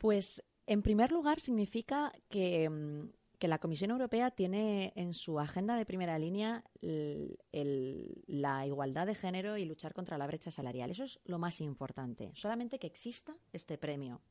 [0.00, 3.10] Pues, en primer lugar, significa que, mm,
[3.42, 9.66] la Comisión Europea tiene en su agenda de primera línea la igualdad de género y
[9.66, 10.90] luchar contra la brecha salarial.
[10.90, 12.30] Eso es lo más importante.
[12.34, 14.22] Solamente que exista este premio.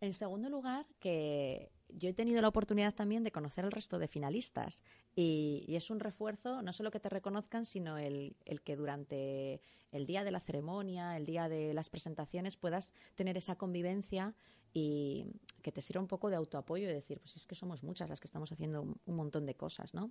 [0.00, 4.08] En segundo lugar, que yo he tenido la oportunidad también de conocer el resto de
[4.08, 4.82] finalistas
[5.14, 9.60] y, es un refuerzo no solo que te reconozcan, sino el, que durante
[9.92, 14.34] el día de la ceremonia, el día de las presentaciones, puedas tener esa convivencia
[14.72, 15.26] y
[15.62, 18.20] que te sirva un poco de autoapoyo y decir, pues es que somos muchas las
[18.20, 20.10] que estamos haciendo un, montón de cosas, ¿no?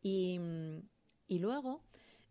[0.00, 0.38] Y,
[1.28, 1.82] luego,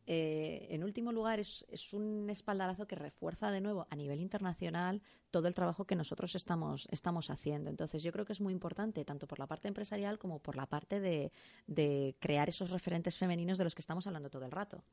[0.05, 5.01] eh, en último lugar, es, es, un espaldarazo que refuerza de nuevo a nivel internacional
[5.31, 7.69] todo el trabajo que nosotros estamos, estamos haciendo.
[7.69, 10.65] Entonces, yo creo que es muy importante, tanto por la parte empresarial como por la
[10.65, 11.31] parte de,
[11.67, 14.83] de crear esos referentes femeninos de los que estamos hablando todo el rato.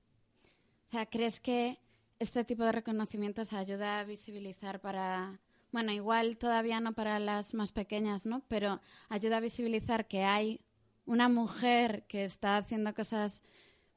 [0.88, 1.78] O sea, ¿crees que
[2.18, 7.72] este tipo de reconocimientos ayuda a visibilizar para bueno, igual todavía no para las más
[7.72, 8.42] pequeñas, ¿no?
[8.48, 10.60] Pero ayuda a visibilizar que hay
[11.04, 13.40] una mujer que está haciendo cosas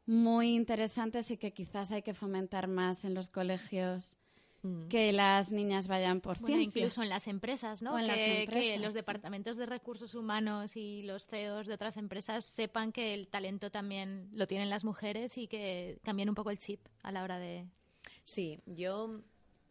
[0.06, 4.18] muy interesantes y que quizás hay que fomentar más en los colegios
[4.64, 4.88] mm.
[4.88, 7.96] que las niñas vayan por bueno, incluso en las empresas, ¿no?
[7.96, 13.28] que, los departamentos de recursos humanos y los CEOs de otras empresas sepan que el
[13.28, 17.24] talento también lo tienen las mujeres y que cambien un poco el chip a la
[17.24, 17.68] hora de...
[18.24, 19.22] Sí, yo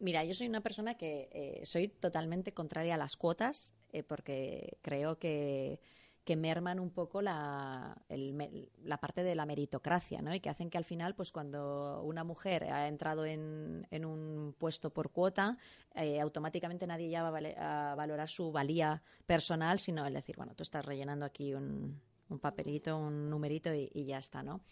[0.00, 4.78] Mira, yo soy una persona que eh, soy totalmente contraria a las cuotas eh, porque
[4.80, 5.78] creo que,
[6.24, 10.34] que, merman un poco la, la, parte de la meritocracia, ¿no?
[10.34, 14.54] Y que hacen que al final, pues cuando una mujer ha entrado en, en un
[14.58, 15.58] puesto por cuota,
[15.94, 20.62] eh, automáticamente nadie ya va a, valorar su valía personal, sino el decir, bueno, tú
[20.62, 24.62] estás rellenando aquí un, un papelito, un numerito y, y ya está, ¿no?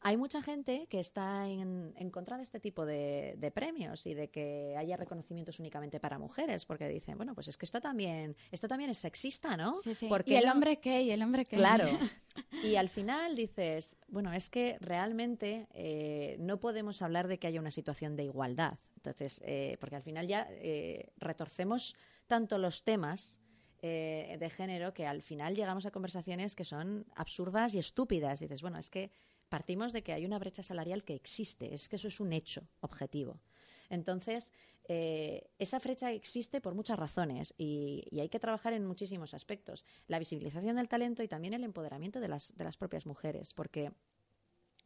[0.00, 4.74] Hay mucha gente que está en, contra de este tipo de, premios y de que
[4.76, 8.90] haya reconocimientos únicamente para mujeres, porque dicen, bueno, pues es que esto también, esto también
[8.90, 9.80] es sexista, ¿no?
[10.24, 11.02] ¿Y el hombre qué?
[11.02, 11.56] ¿Y el hombre qué?
[11.56, 11.86] Claro.
[12.62, 17.60] Y al final dices, bueno, es que realmente eh, no podemos hablar de que haya
[17.60, 18.78] una situación de igualdad.
[18.96, 23.40] Entonces, eh, porque al final ya eh, retorcemos tanto los temas
[23.82, 28.40] de género que al final llegamos a conversaciones que son absurdas y estúpidas.
[28.40, 29.12] dices, bueno, es que
[29.48, 32.66] partimos de que hay una brecha salarial que existe, es que eso es un hecho
[32.80, 33.40] objetivo.
[33.88, 34.52] Entonces,
[34.88, 39.84] eh, esa brecha existe por muchas razones y, hay que trabajar en muchísimos aspectos.
[40.06, 43.92] La visibilización del talento y también el empoderamiento de las, de las propias mujeres, porque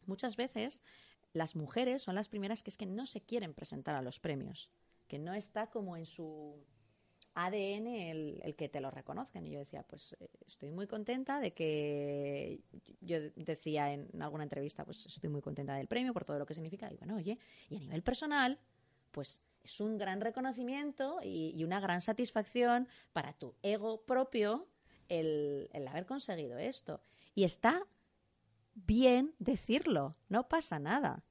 [0.07, 0.83] muchas veces
[1.33, 4.71] las mujeres son las primeras que es que no se quieren presentar a los premios,
[5.07, 6.65] que no está como en su
[7.35, 9.47] ADN el, que te lo reconozcan.
[9.47, 12.61] Y yo decía, pues eh, estoy muy contenta de que,
[13.01, 16.55] yo decía en alguna entrevista, pues estoy muy contenta del premio por todo lo que
[16.55, 16.91] significa.
[16.93, 17.39] Y bueno, oye,
[17.69, 18.59] y a nivel personal,
[19.11, 24.69] pues es un gran reconocimiento y, una gran satisfacción para tu ego propio
[25.09, 27.03] el, el haber conseguido esto.
[27.35, 27.87] Y está
[28.75, 31.25] bien decirlo, no pasa nada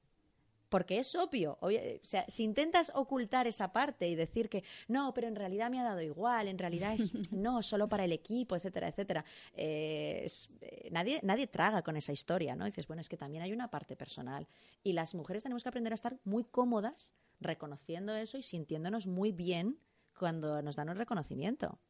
[0.70, 1.58] porque es obvio.
[1.60, 1.68] O
[2.02, 5.84] sea, si intentas ocultar esa parte y decir que no, pero en realidad me ha
[5.84, 10.26] dado igual, en realidad es no, solo para el equipo, etcétera, etcétera, eh,
[10.62, 12.64] eh, nadie, nadie traga con esa historia, ¿no?
[12.64, 14.46] dices, bueno, es que también hay una parte personal.
[14.82, 19.32] Y las mujeres tenemos que aprender a estar muy cómodas reconociendo eso y sintiéndonos muy
[19.32, 19.78] bien
[20.16, 21.80] cuando nos dan un reconocimiento.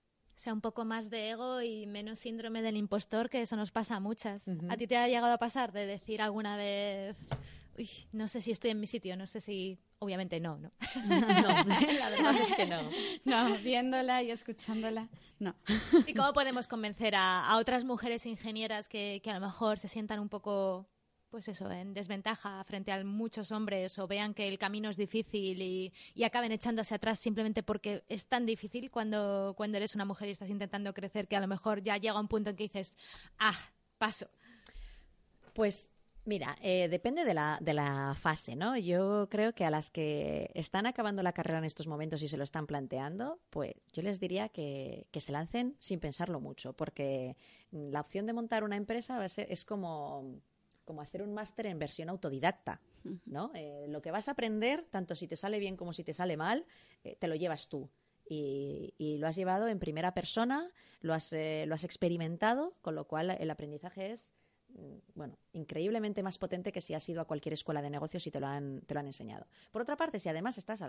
[0.41, 3.73] O sea, un poco más de ego y menos síndrome del impostor, que eso nos
[3.73, 4.49] pasa a muchas.
[4.71, 7.29] ¿A ti te ha llegado a pasar de decir alguna vez,
[8.13, 9.79] no sé si estoy en mi sitio, no sé si...
[10.03, 10.73] Obviamente no, ¿no?
[11.09, 11.19] no,
[11.99, 12.81] la verdad es que no.
[13.25, 15.55] No, viéndola y escuchándola, no.
[16.07, 20.31] ¿Y cómo podemos convencer a, otras mujeres ingenieras que, a lo mejor se sientan un
[20.31, 20.89] poco
[21.29, 25.63] pues eso, en desventaja frente a muchos hombres o vean que el camino es difícil
[25.63, 30.29] y, y, acaben echándose atrás simplemente porque es tan difícil cuando, cuando eres una mujer
[30.29, 32.97] y estás intentando crecer que a lo mejor ya llega un punto en que dices,
[33.39, 33.55] ah,
[33.99, 34.29] paso.
[35.53, 35.91] Pues
[36.27, 38.77] Mira, eh, depende de la, de la fase, ¿no?
[38.77, 42.37] Yo creo que a las que están acabando la carrera en estos momentos y se
[42.37, 47.37] lo están planteando, pues yo les diría que, que se lancen sin pensarlo mucho, porque
[47.73, 50.41] la opción de montar una empresa va a ser, es como,
[50.85, 52.83] como hacer un máster en versión autodidacta,
[53.25, 53.51] ¿no?
[53.55, 56.37] Eh, lo que vas a aprender, tanto si te sale bien como si te sale
[56.37, 56.67] mal,
[57.03, 57.89] eh, te lo llevas tú.
[58.29, 63.09] Y, y, lo has llevado en primera persona, lo has, lo has experimentado, con lo
[63.09, 64.35] cual el aprendizaje es
[65.15, 68.41] bueno, increíblemente más potente que si has ido a cualquier escuela de negocios y te
[68.41, 69.47] lo han, te lo han enseñado.
[69.71, 70.83] Por otra parte, si además estás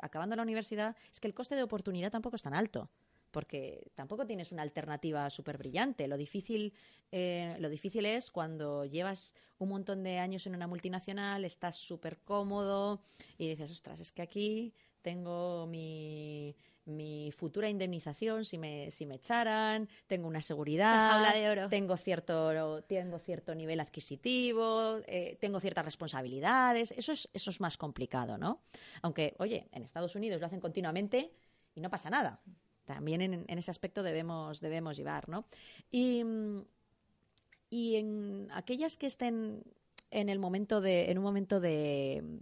[0.00, 2.90] acabando la universidad, es que el coste de oportunidad tampoco es tan alto
[3.30, 6.08] porque tampoco tienes una alternativa súper brillante.
[6.08, 6.72] Lo difícil,
[7.12, 12.18] eh, lo difícil es cuando llevas un montón de años en una multinacional, estás súper
[12.18, 13.02] cómodo
[13.36, 14.72] y dices, ostras, es que aquí
[15.02, 16.56] tengo mi,
[16.88, 23.54] mi futura indemnización si me, si me echaran, tengo una seguridad, tengo cierto, tengo cierto
[23.54, 26.92] nivel adquisitivo, eh, tengo ciertas responsabilidades.
[26.92, 28.62] Eso es, eso es más complicado, ¿no?
[29.02, 31.32] Aunque, oye, en Estados Unidos lo hacen continuamente
[31.74, 32.40] y no pasa nada.
[32.84, 35.44] También en, en ese aspecto debemos, debemos llevar, ¿no?
[35.90, 36.24] Y,
[37.68, 39.62] y en aquellas que estén
[40.10, 42.40] en el momento de, en un momento de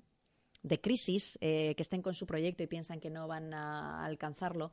[0.67, 4.73] de crisis eh, que estén con su proyecto y piensan que no van a alcanzarlo,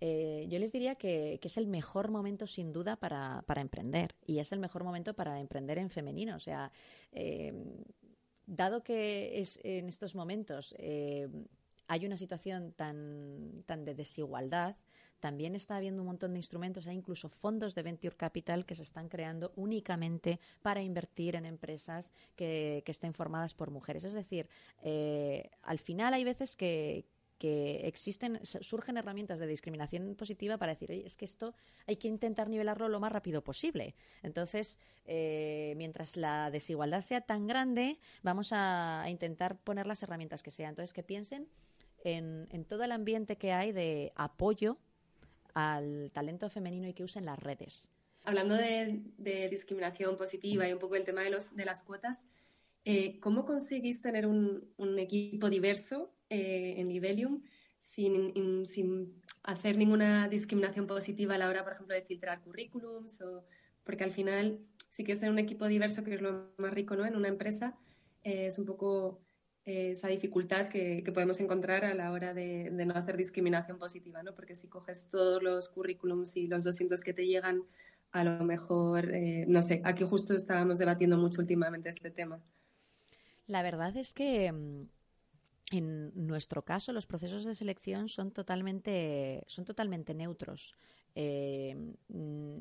[0.00, 4.52] eh, yo les diría que, es el mejor momento sin duda para, emprender y es
[4.52, 6.36] el mejor momento para emprender en femenino.
[6.36, 6.70] O sea,
[7.10, 7.52] eh,
[8.46, 10.74] dado que es en estos momentos
[11.86, 14.76] hay una situación tan, tan de desigualdad,
[15.24, 18.82] también está habiendo un montón de instrumentos, hay incluso fondos de venture capital que se
[18.82, 24.04] están creando únicamente para invertir en empresas que, estén formadas por mujeres.
[24.04, 24.50] Es decir,
[24.82, 27.06] eh, al final hay veces que,
[27.40, 31.54] existen, surgen herramientas de discriminación positiva para decir, oye, es que esto
[31.86, 33.94] hay que intentar nivelarlo lo más rápido posible.
[34.22, 40.50] Entonces, eh, mientras la desigualdad sea tan grande, vamos a, intentar poner las herramientas que
[40.50, 40.68] sean.
[40.68, 41.48] Entonces, que piensen
[42.04, 44.76] en, en todo el ambiente que hay de apoyo
[45.54, 47.90] al talento femenino y que usen las redes.
[48.24, 52.26] Hablando de, discriminación positiva y un poco el tema de, los, de las cuotas,
[52.84, 57.42] eh, ¿cómo conseguís tener un, equipo diverso eh, en Libelium
[57.78, 63.20] sin, sin, hacer ninguna discriminación positiva a la hora, por ejemplo, de filtrar currículums?
[63.20, 63.44] O,
[63.84, 64.58] porque al final,
[64.90, 67.06] si quieres tener un equipo diverso, que es lo más rico ¿no?
[67.06, 67.76] en una empresa,
[68.22, 69.23] eh, es un poco
[69.64, 74.34] esa dificultad que, podemos encontrar a la hora de, no hacer discriminación positiva, ¿no?
[74.34, 77.64] Porque si coges todos los currículums y los 200 que te llegan,
[78.12, 82.42] a lo mejor, eh, no sé, aquí justo estábamos debatiendo mucho últimamente este tema.
[83.46, 84.88] La verdad es que mm,
[85.72, 90.76] en nuestro caso los procesos de selección son totalmente, son totalmente neutros.
[91.14, 91.74] Eh,
[92.08, 92.58] mm,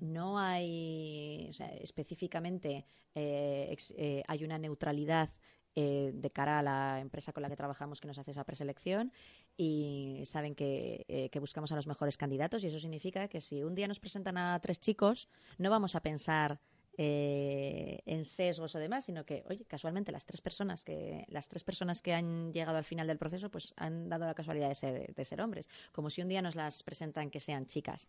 [0.00, 1.50] no hay,
[1.80, 5.30] específicamente eh, hay una neutralidad
[5.76, 9.12] eh, de cara a la empresa con la que trabajamos que nos hace esa preselección
[9.56, 13.62] y saben que, eh, que, buscamos a los mejores candidatos y eso significa que si
[13.62, 16.60] un día nos presentan a tres chicos no vamos a pensar
[16.96, 21.64] eh, en, sesgos o demás, sino que, oye, casualmente las tres personas que, las tres
[21.64, 25.14] personas que han llegado al final del proceso, pues han dado la casualidad de ser,
[25.14, 28.06] de ser hombres, como si un día nos las presentan que sean chicas.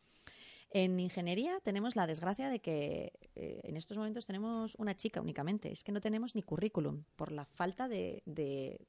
[0.76, 5.71] En ingeniería tenemos la desgracia de que eh, en estos momentos tenemos una chica únicamente.
[5.71, 8.86] Es que no tenemos ni currículum por la falta de, de,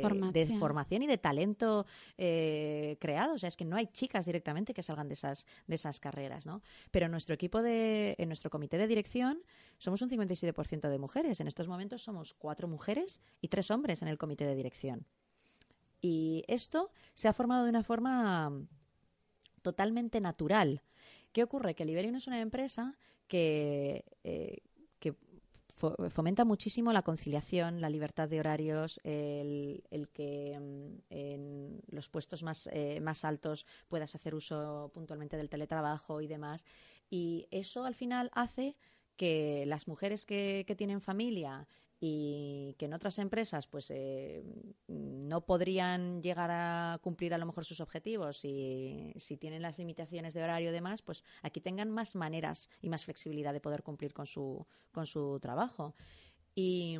[0.00, 1.02] formación.
[1.02, 3.34] y de talento eh, creado.
[3.34, 6.46] O sea, es que no hay chicas directamente que salgan de esas, de esas carreras,
[6.46, 6.62] ¿no?
[6.92, 9.42] Pero en nuestro equipo de, en nuestro comité de dirección
[9.78, 11.40] somos un 57% de mujeres.
[11.40, 15.04] En estos momentos somos cuatro mujeres y tres hombres en el comité de dirección.
[16.00, 18.52] Y esto se ha formado de una forma
[19.62, 20.82] totalmente natural.
[21.34, 21.74] ¿Qué ocurre?
[21.74, 24.62] Que Liberium es una empresa que, eh,
[26.08, 29.82] fomenta muchísimo la conciliación, la libertad de horarios, el,
[30.14, 36.20] que mm, en los puestos más, eh, más altos puedas hacer uso puntualmente del teletrabajo
[36.20, 36.64] y demás.
[37.10, 38.76] Y eso al final hace
[39.16, 41.66] que las mujeres que tienen familia
[42.06, 44.44] y que en otras empresas pues eh,
[44.88, 50.34] no podrían llegar a cumplir a lo mejor sus objetivos y si tienen las limitaciones
[50.34, 54.12] de horario y demás, pues aquí tengan más maneras y más flexibilidad de poder cumplir
[54.12, 55.94] con su, con su trabajo.
[56.54, 56.98] Y,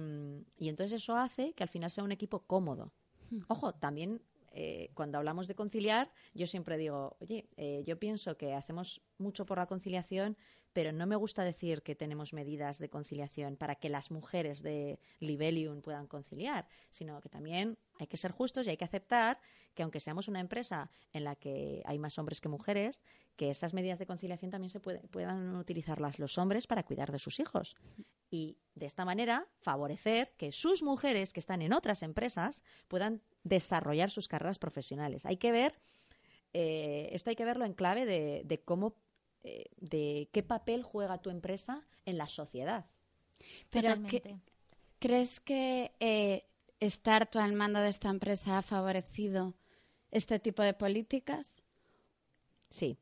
[0.57, 2.91] y entonces eso hace que al final sea un equipo cómodo.
[3.31, 3.41] Hmm.
[3.49, 8.55] Ojo, también eh, cuando hablamos de conciliar, yo siempre digo, oye, eh, yo pienso que
[8.55, 10.39] hacemos mucho por la conciliación,
[10.75, 14.99] pero no me gusta decir que tenemos medidas de conciliación para que las mujeres de
[15.20, 19.41] Libelium puedan conciliar, sino que también hay que ser justos y hay que aceptar
[19.75, 23.05] que aunque seamos una empresa en la que hay más hombres que mujeres,
[23.37, 27.39] que esas medidas de conciliación también se puedan utilizarlas los hombres para cuidar de sus
[27.39, 27.77] hijos.
[28.29, 34.11] Y de esta manera favorecer que sus mujeres que están en otras empresas puedan desarrollar
[34.11, 35.25] sus carreras profesionales.
[35.25, 35.79] Hay que ver,
[36.53, 38.97] eh, esto hay que verlo en clave de cómo
[39.45, 42.87] eh, de qué papel juega tu empresa en la sociedad.
[43.71, 43.95] Pero
[44.99, 46.47] ¿crees que eh,
[46.81, 49.55] estar tú al mando de esta empresa ha favorecido
[50.11, 51.63] este tipo de políticas?
[52.71, 52.99] Sí.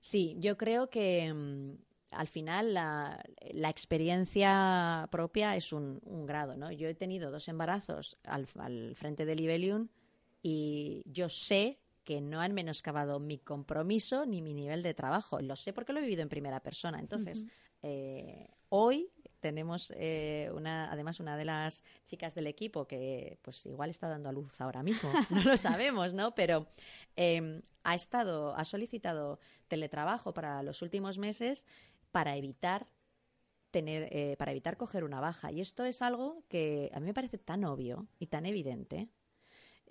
[0.00, 1.74] Sí, yo creo que mm,
[2.10, 3.22] al final la,
[3.68, 6.72] experiencia propia es un, grado, ¿no?
[6.72, 9.88] Yo he tenido dos embarazos al, al frente de Libelium
[10.42, 15.40] y yo sé que no han menoscabado mi compromiso ni mi nivel de trabajo.
[15.40, 16.98] Lo sé porque lo he vivido en primera persona.
[16.98, 17.46] Entonces,
[17.82, 23.90] eh, hoy tenemos eh, una, además una de las chicas del equipo que pues igual
[23.90, 26.34] está dando a luz ahora mismo, no lo sabemos, ¿no?
[26.34, 26.68] Pero
[27.16, 29.38] em, ha estado, ha solicitado
[29.68, 31.66] teletrabajo para los últimos meses
[32.12, 32.88] para evitar
[33.70, 35.52] tener, eh, para evitar coger una baja.
[35.52, 39.08] Y esto es algo que a mí me parece tan obvio y tan evidente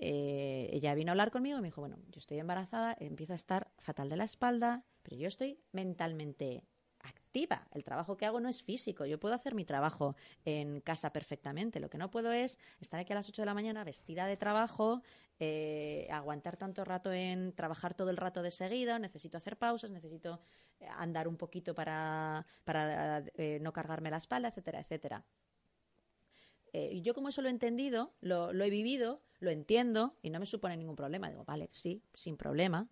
[0.02, 3.36] eh, ella vino a hablar conmigo y me dijo, bueno, yo estoy embarazada, empiezo a
[3.36, 6.64] estar fatal de la espalda, pero yo estoy mentalmente
[7.02, 7.68] activa.
[7.72, 9.06] El trabajo que hago no es físico.
[9.06, 11.82] Yo puedo hacer mi trabajo en casa perfectamente.
[11.82, 14.38] Lo que no puedo es estar aquí a las 8 de la mañana vestida de
[14.38, 15.02] trabajo,
[15.40, 19.00] eh, aguantar tanto rato en trabajar todo el rato de seguido.
[19.00, 20.40] Necesito hacer pausas, necesito
[20.98, 25.26] andar un poquito para, para eh, no cargarme la espalda, etcétera, etcétera.
[26.74, 30.46] Eh, yo como eso lo he entendido, lo, he vivido, lo entiendo y no me
[30.46, 31.30] supone ningún problema.
[31.30, 32.88] Digo, vale, sí, sin problema.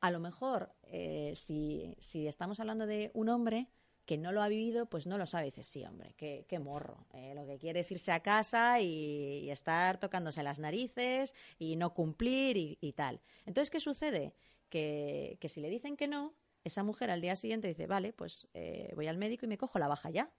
[0.00, 3.68] A lo mejor, eh, si, si, estamos hablando de un hombre
[4.04, 5.46] que no lo ha vivido, pues no lo sabe.
[5.46, 7.06] Dice, sí, hombre, qué, qué morro.
[7.14, 11.94] Eh, lo que quiere es irse a casa y, estar tocándose las narices y no
[11.94, 13.20] cumplir y, y tal.
[13.46, 14.34] Entonces, ¿qué sucede?
[14.68, 16.34] Que, que, si le dicen que no,
[16.64, 18.48] esa mujer al día siguiente dice, vale, pues
[18.94, 20.30] voy al médico y me cojo la baja ya.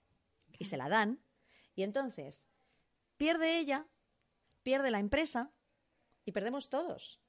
[0.58, 1.20] Y se la dan.
[1.74, 2.48] Y entonces,
[3.16, 3.86] pierde ella,
[4.62, 5.50] pierde la empresa
[6.24, 7.20] y perdemos todos.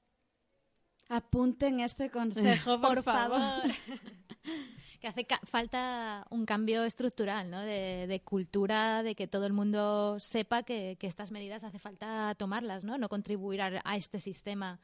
[1.09, 3.39] Apunten este consejo, por, favor.
[4.99, 7.61] que hace falta un cambio estructural, ¿no?
[7.61, 12.97] De, cultura, de que todo el mundo sepa que, estas medidas hace falta tomarlas, ¿no?
[12.97, 14.79] No contribuir a, este sistema.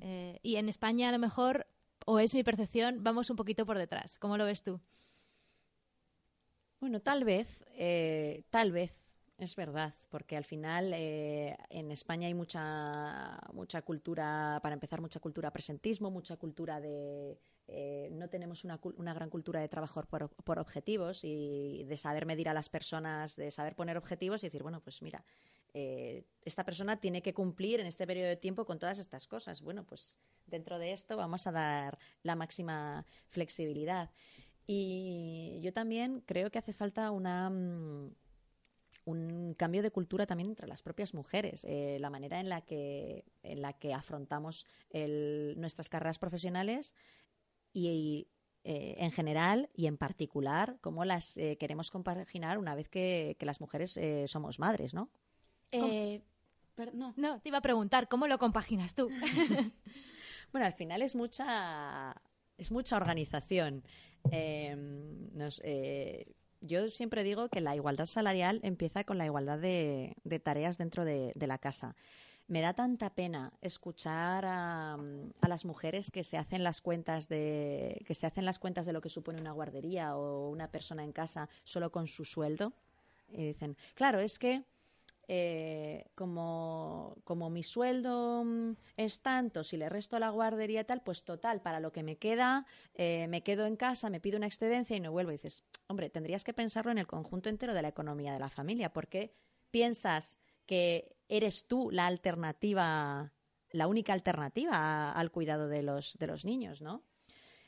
[0.00, 1.66] Eh, y en España, a lo mejor,
[2.06, 4.18] o es mi percepción, vamos un poquito por detrás.
[4.18, 4.80] ¿Cómo lo ves tú?
[6.80, 9.02] Bueno, tal vez, eh, tal vez
[9.44, 15.20] es verdad, porque al final eh, en España hay mucha, mucha cultura, para empezar, mucha
[15.20, 17.38] cultura presentismo, mucha cultura de...
[17.68, 22.26] Eh, no tenemos una, una, gran cultura de trabajo por, por, objetivos y de saber
[22.26, 25.24] medir a las personas, de saber poner objetivos y decir, bueno, pues mira,
[25.74, 29.62] eh, esta persona tiene que cumplir en este periodo de tiempo con todas estas cosas.
[29.62, 34.10] Bueno, pues dentro de esto vamos a dar la máxima flexibilidad.
[34.66, 38.14] Y yo también creo que hace falta una mm,
[39.04, 43.24] un cambio de cultura también entre las propias mujeres, eh, la manera en la que,
[43.42, 44.66] en la que afrontamos
[45.56, 46.94] nuestras carreras profesionales
[47.72, 48.28] y,
[48.64, 53.46] eh, en general y en particular cómo las eh, queremos compaginar una vez que, que
[53.46, 55.10] las mujeres eh, somos madres, ¿no?
[55.72, 56.22] Eh,
[56.94, 57.12] no.
[57.16, 59.08] No, te iba a preguntar, ¿cómo lo compaginas tú?
[60.52, 62.14] Bueno, al final es mucha,
[62.58, 63.82] es mucha organización.
[64.30, 64.76] Eh,
[65.32, 66.26] nos- eh,
[66.62, 71.04] yo siempre digo que la igualdad salarial empieza con la igualdad de, de tareas dentro
[71.04, 71.94] de, de la casa.
[72.48, 78.02] Me da tanta pena escuchar a, a las mujeres que se hacen las cuentas de
[78.06, 81.12] que se hacen las cuentas de lo que supone una guardería o una persona en
[81.12, 82.72] casa solo con su sueldo.
[83.28, 84.64] Y dicen, claro, es que
[85.28, 91.02] eh, como, como mi sueldo mm, es tanto, si le resto la guardería y tal,
[91.02, 94.46] pues total, para lo que me queda, eh, me quedo en casa, me pido una
[94.46, 95.30] excedencia y no vuelvo.
[95.30, 98.48] Y dices, hombre, tendrías que pensarlo en el conjunto entero de la economía de la
[98.48, 99.32] familia, porque
[99.70, 103.32] piensas que eres tú la alternativa,
[103.70, 107.04] la única alternativa al cuidado de los, de los niños, ¿no?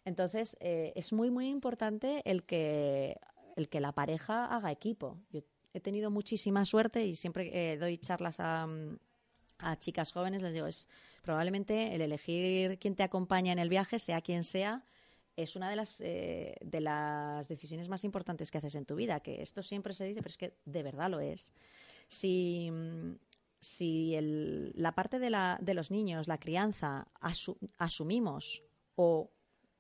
[0.05, 3.19] Entonces, eh, es muy, muy importante el que,
[3.57, 5.19] el que la pareja haga equipo.
[5.31, 5.41] Yo
[5.75, 8.97] he tenido muchísima suerte y siempre eh, doy charlas a, mm,
[9.59, 10.89] a chicas jóvenes, les digo, es
[11.23, 14.85] probablemente el elegir quién te acompaña en el viaje, sea quien sea,
[15.37, 19.21] es una de las, eh, de las decisiones más importantes que haces en tu vida,
[19.21, 21.53] que esto siempre se dice, pero es que de verdad lo es.
[22.07, 23.17] Si, mm,
[23.61, 24.17] si
[24.75, 28.63] la parte de, la, de los niños, la crianza, asu- asumimos
[28.95, 29.31] o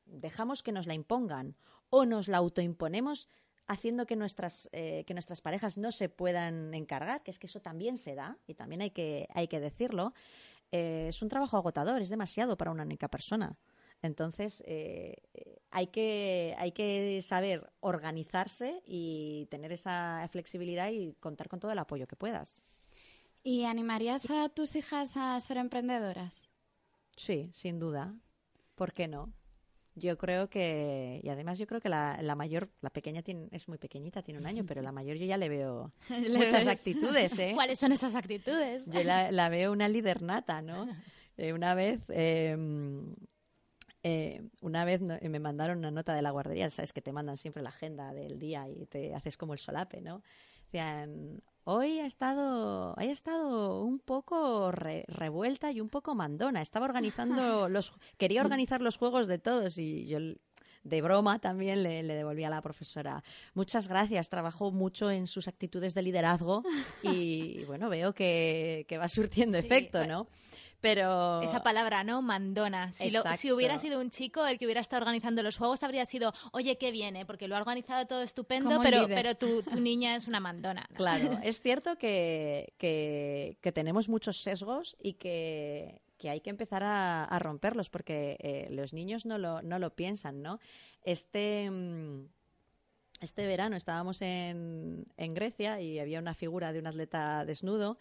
[0.07, 1.55] dejamos que nos la impongan
[1.91, 3.29] o nos la autoimponemos
[3.67, 7.61] haciendo que nuestras, eh, que nuestras parejas no se puedan encargar, que es que eso
[7.61, 10.13] también se da y también hay que, hay que decirlo,
[10.73, 13.57] eh, es un trabajo agotador, es demasiado para una única persona.
[14.03, 21.49] Entonces, eh, eh, hay, que, hay que saber organizarse y tener esa flexibilidad y contar
[21.49, 22.63] con todo el apoyo que puedas.
[23.43, 26.43] ¿Y animarías a tus hijas a ser emprendedoras?
[27.17, 28.15] Sí, sin duda.
[28.75, 29.33] ¿Por qué no?
[29.97, 33.69] Yo creo que, y además yo creo que la, la mayor, la pequeña tiene, es
[33.69, 36.81] muy pequeñita, tiene un año, pero la mayor yo ya le veo ¿Le muchas ves?
[36.81, 37.53] actitudes, ¿eh?
[37.55, 38.87] ¿Cuáles son esas actitudes?
[38.87, 40.89] Yo la, la veo una líder nata, ¿no?
[41.37, 42.57] Eh, una vez, eh,
[44.03, 47.37] eh, una vez no- me mandaron una nota de la guardería, sabes que te mandan
[47.37, 50.23] siempre la agenda del día y te haces como el solape, ¿no?
[50.67, 56.61] Decían, hoy ha estado, ha estado un poco re- revuelta y un poco mandona.
[56.63, 60.19] Estaba organizando los, quería organizar los juegos de todos y yo
[60.85, 63.25] de broma también le, le devolví a la profesora.
[63.55, 66.63] Muchas gracias, trabajó mucho en sus actitudes de liderazgo
[67.03, 70.29] y bueno, veo que, que va surtiendo Sí, efecto, bueno.
[70.85, 72.21] Pero Esa palabra, ¿no?
[72.21, 72.93] Mandona.
[72.93, 73.55] Si, lo- si Exacto.
[73.57, 76.91] hubiera sido un chico el que hubiera estado organizando los juegos, habría sido, oye, qué
[76.91, 79.15] viene, porque lo ha organizado todo estupendo, pero, líder.
[79.17, 80.87] pero tu, tu niña es una mandona.
[80.91, 80.95] ¿no?
[80.97, 86.83] Claro, es cierto que, que- que tenemos muchos sesgos y que, que hay que empezar
[86.83, 90.61] a, a romperlos porque eh, los niños no lo, no lo piensan, ¿no?
[91.03, 92.27] Este, mm,
[93.23, 97.97] este verano estábamos en, en Grecia y había una figura de un atleta desnudo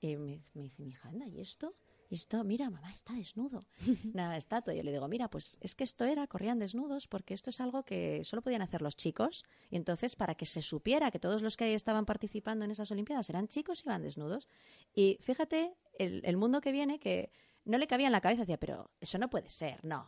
[0.00, 1.72] y me, me dice mi hija, anda, ¿y esto?
[2.08, 3.66] Y esto, mira, mamá, está desnudo.
[4.14, 4.74] Una estatua.
[4.74, 7.60] Y yo le digo, mira, pues es que esto era, corrían desnudos, porque esto es
[7.60, 9.44] algo que solo podían hacer los chicos.
[9.70, 12.90] Y entonces, para que se supiera que todos los que ahí estaban participando en esas
[12.90, 14.48] Olimpiadas eran chicos, iban desnudos.
[14.94, 17.32] Y fíjate el, el mundo que viene que
[17.64, 18.42] no le cabía en la cabeza.
[18.42, 20.06] Decía, pero eso no puede ser, no.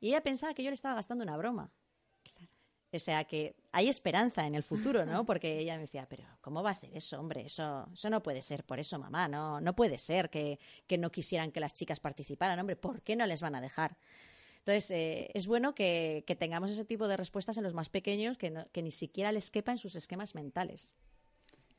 [0.00, 1.72] Y ella pensaba que yo le estaba gastando una broma.
[2.94, 5.24] O sea que hay esperanza en el futuro, ¿no?
[5.26, 7.46] Porque ella me decía, pero ¿cómo va a ser eso, hombre?
[7.46, 11.10] Eso, eso no puede ser por eso, mamá, no, no puede ser que, que no
[11.10, 13.96] quisieran que las chicas participaran, hombre, ¿por qué no les van a dejar?
[14.58, 18.36] Entonces, eh, es bueno que, que tengamos ese tipo de respuestas en los más pequeños
[18.38, 20.94] que, no- que ni siquiera les quepa en sus esquemas mentales.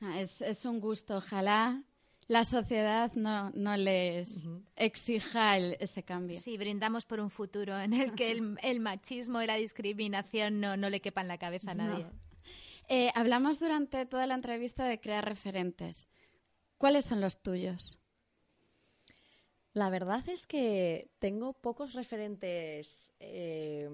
[0.01, 1.17] Ah, Es, es un gusto.
[1.17, 1.81] Ojalá
[2.33, 4.29] la sociedad no, no les
[4.75, 6.39] exija el- ese cambio.
[6.39, 10.75] Sí, brindamos por un futuro en el que el, el machismo y la discriminación no,
[10.75, 12.05] no le quepan en la cabeza a nadie.
[12.89, 16.07] Eh, hablamos durante toda la entrevista de crear referentes.
[16.77, 17.97] ¿Cuáles son los tuyos?
[19.75, 23.89] La verdad es que tengo pocos referentes, eh,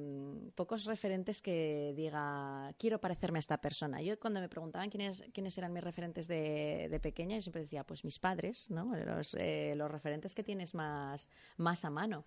[0.53, 4.01] pocos referentes que diga quiero parecerme a esta persona.
[4.01, 7.85] Yo cuando me preguntaban quiénes, quiénes eran mis referentes de, de pequeña, yo siempre decía
[7.85, 8.93] pues mis padres, ¿no?
[8.93, 12.25] Los, eh, los referentes que tienes más, más a mano.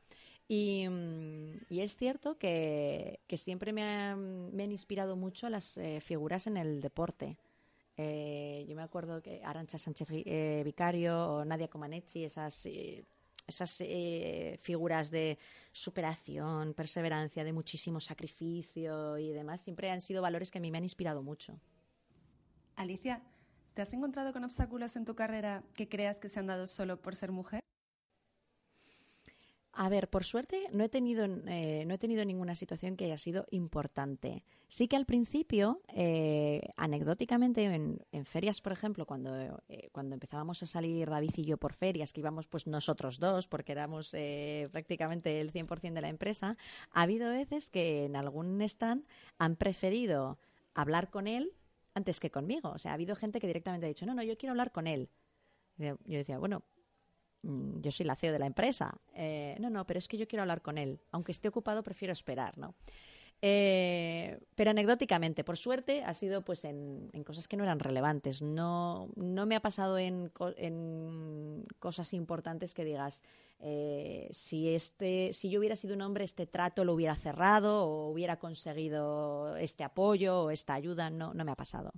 [0.49, 0.87] Y,
[1.69, 6.47] y es cierto que, que siempre me, han- me han inspirado mucho las eh, figuras
[6.47, 7.37] en el deporte.
[7.97, 13.05] Eh, yo me acuerdo que Arancha Sánchez eh, Vicario o Nadia Comaneci, esas, eh,
[13.47, 15.39] esas eh, figuras de
[15.73, 20.79] superación, perseverancia, de muchísimo sacrificio y demás, siempre han sido valores que a mí me
[20.79, 21.59] han inspirado mucho.
[22.77, 23.23] Alicia,
[23.75, 27.01] ¿te has encontrado con obstáculos en tu carrera que creas que se han dado solo
[27.01, 27.63] por ser mujer?
[29.75, 33.17] A ver, por suerte no he tenido eh, no he tenido ninguna situación que haya
[33.17, 34.45] sido importante.
[34.69, 40.67] Sí que al principio, eh, anecdóticamente, en, ferias, por ejemplo, cuando, eh, cuando empezábamos a
[40.67, 44.15] salir David y yo por ferias, que íbamos pues nosotros dos, porque éramos
[44.71, 46.57] prácticamente el 100% de la empresa,
[46.91, 49.05] ha habido veces que en algún stand
[49.39, 50.39] han preferido
[50.75, 51.53] hablar con él
[51.95, 52.71] antes que conmigo.
[52.71, 54.87] O sea, ha habido gente que directamente ha dicho, no, no, yo quiero hablar con
[54.87, 55.09] él.
[55.79, 56.63] Yo decía, bueno,
[57.43, 58.95] yo soy la CEO de la empresa.
[59.15, 61.01] Eh, no, no, pero es que yo quiero hablar con él.
[61.11, 62.75] Aunque esté ocupado, prefiero esperar, ¿no?
[63.45, 68.41] Eh, pero anecdóticamente, por suerte, ha sido pues en, cosas que no eran relevantes.
[68.43, 73.25] No, no me ha pasado en, en cosas importantes que digas,
[73.59, 78.13] eh, si, este, si yo hubiera sido un hombre, este trato lo hubiera cerrado o
[78.13, 81.11] hubiera conseguido este apoyo o esta ayuda.
[81.11, 81.93] No, no me ha pasado.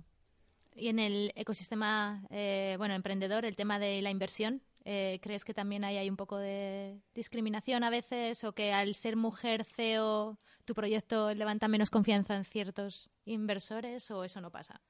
[0.75, 5.83] Y en el ecosistema, bueno, emprendedor, el tema de la inversión, eh, ¿Crees que también
[5.83, 10.75] hay, hay un poco de discriminación a veces o que al ser mujer CEO tu
[10.75, 14.81] proyecto levanta menos confianza en ciertos inversores o eso no pasa?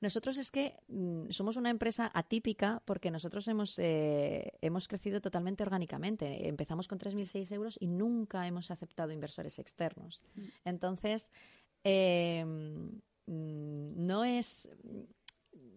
[0.00, 5.62] Nosotros es que mm, somos una empresa atípica porque nosotros hemos, eh, hemos crecido totalmente
[5.62, 6.48] orgánicamente.
[6.48, 10.24] Empezamos con 3.006 euros y nunca hemos aceptado inversores externos.
[10.34, 10.42] Mm.
[10.64, 11.30] Entonces,
[11.84, 14.70] em, mm, no es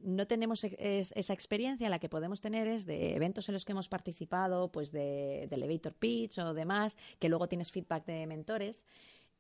[0.04, 3.90] no tenemos esa experiencia, la que podemos tener es de eventos en los que hemos
[3.90, 8.86] participado, pues de, elevator pitch o demás, que luego tienes feedback de mentores.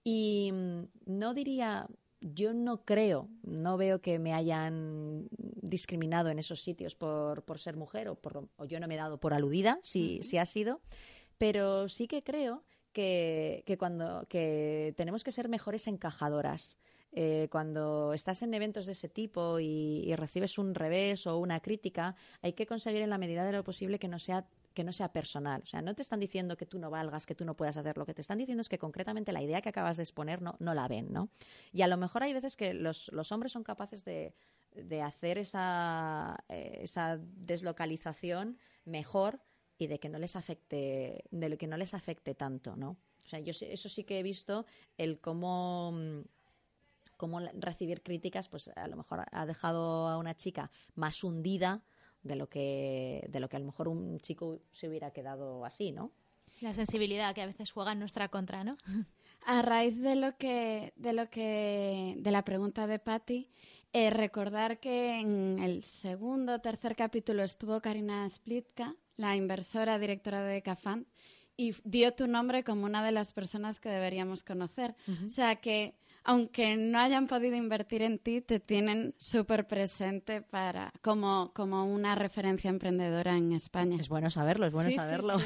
[0.04, 1.88] Y mm, no diría,
[2.20, 8.10] yo no creo, no veo que me hayan discriminado en esos sitios por, ser mujer
[8.10, 10.82] o, por, yo no me he dado por aludida, si, si ha sido,
[11.38, 16.78] pero sí que creo que, que, cuando, que tenemos que ser mejores encajadoras.
[17.20, 22.16] Eh, cuando estás en eventos de ese tipo y, recibes un revés o una crítica,
[22.44, 24.46] hay que conseguir en la medida de lo posible que no sea
[24.76, 25.64] que no sea personal.
[25.64, 27.98] O sea, no te están diciendo que tú no valgas, que tú no puedas hacer.
[27.98, 30.58] Lo que te están diciendo es que concretamente la idea que acabas de exponer no,
[30.60, 31.32] no la ven, ¿no?
[31.74, 34.36] Y a lo mejor hay veces que los, los hombres son capaces de,
[34.76, 39.42] de hacer esa, eh, esa deslocalización mejor
[39.80, 43.00] y de que no les afecte, de que no les afecte tanto, ¿no?
[43.26, 46.22] O sea, yo eso sí que he visto el cómo mm,
[47.18, 51.82] cómo recibir críticas, pues a lo mejor ha dejado a una chica más hundida
[52.24, 55.92] de lo que, de lo que a lo mejor un chico se hubiera quedado así,
[55.92, 56.12] ¿no?
[56.62, 58.78] La sensibilidad que a veces juega en nuestra contra, ¿no?
[59.46, 63.50] A raíz de lo que, de lo que, de la pregunta de Patty,
[63.94, 70.42] eh, recordar que en el segundo o tercer capítulo estuvo Karina Splitka, la inversora directora
[70.44, 71.08] de Cafán,
[71.56, 74.96] y dio tu nombre como una de las personas que deberíamos conocer.
[75.26, 75.96] O sea que
[76.28, 82.16] aunque no hayan podido invertir en ti, te tienen súper presente para, como, como una
[82.16, 83.96] referencia emprendedora en España.
[83.98, 85.38] Es bueno saberlo, es bueno saberlo.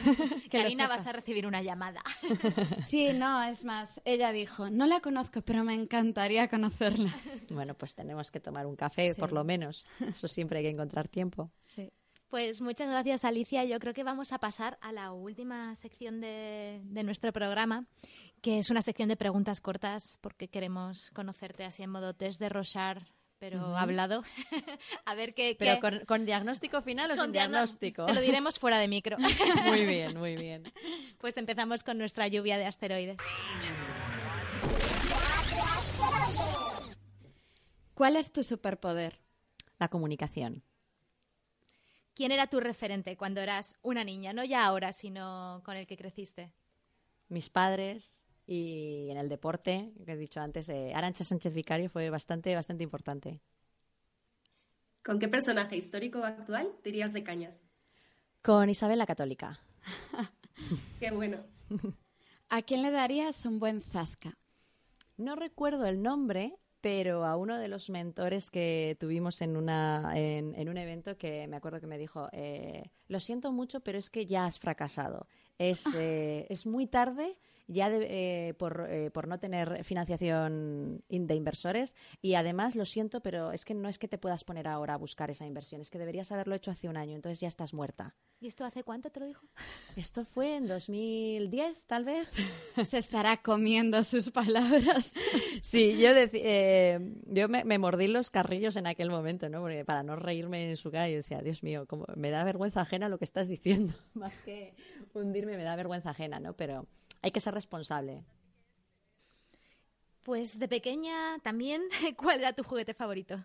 [0.50, 2.02] Karina, vas a recibir una llamada.
[2.88, 7.14] sí, no, es más, ella dijo, no la conozco, pero me encantaría conocerla.
[7.52, 9.86] Bueno, pues tenemos que tomar un café, por lo menos.
[10.00, 11.52] Eso siempre hay que encontrar tiempo.
[11.62, 11.92] Sí.
[12.32, 13.66] Pues muchas gracias, Alicia.
[13.66, 17.86] Yo creo que vamos a pasar a la última sección de, de nuestro programa
[18.42, 22.50] que es una sección de preguntas cortas porque queremos conocerte así en modo test de
[22.50, 23.04] Rochard
[23.42, 24.24] pero hablado.
[25.06, 25.56] a ver qué.
[25.58, 28.06] ¿Pero Con, diagnóstico final o sin diagnóstico?
[28.06, 29.18] Te lo diremos fuera de micro.
[29.66, 30.62] muy bien, muy bien.
[31.18, 33.18] Pues empezamos con nuestra lluvia de asteroides.
[37.96, 39.20] ¿Cuál es tu superpoder?
[39.80, 40.64] La comunicación.
[42.14, 44.34] ¿Quién era tu referente cuando eras una niña?
[44.34, 46.52] No ya ahora, sino con el que creciste.
[47.28, 52.10] Mis padres, y en el deporte, que he dicho antes, eh, Arancha Sánchez Vicario fue
[52.10, 53.40] bastante, bastante importante.
[55.06, 57.66] ¿Con qué personaje histórico actual dirías de Cañas?
[58.42, 59.62] Con Isabel la Católica.
[61.00, 61.38] qué bueno.
[62.50, 64.38] ¿A quién le darías un buen zasca?
[65.16, 70.68] No recuerdo el nombre, pero a uno de los mentores que tuvimos en, una, en,
[70.68, 74.26] un evento que me acuerdo que me dijo, eh, lo siento mucho, pero es que
[74.26, 75.26] ya has fracasado.
[75.58, 77.38] Es, eh, es muy tarde
[77.72, 83.52] ya eh, por, eh, por, no tener financiación de inversores y además lo siento, pero
[83.52, 86.00] es que no es que te puedas poner ahora a buscar esa inversión, es que
[86.00, 88.16] deberías haberlo hecho hace un año, entonces ya estás muerta.
[88.40, 89.46] ¿Y esto hace cuánto te lo dijo?
[89.96, 92.28] Esto fue en 2010, tal vez.
[92.90, 95.14] Se estará comiendo sus palabras.
[95.62, 99.62] Sí, yo, eh, yo me, mordí los carrillos en aquel momento, ¿no?
[99.62, 102.82] Porque para no reírme en su cara, yo decía, Dios mío, como, me da vergüenza
[102.82, 103.94] ajena lo que estás diciendo.
[104.16, 104.74] Más que
[105.14, 106.54] hundirme, me da vergüenza ajena, ¿no?
[106.54, 106.88] Pero
[107.22, 108.24] hay que ser responsable.
[110.24, 111.82] Pues de pequeña también,
[112.18, 113.44] ¿cuál era tu juguete favorito?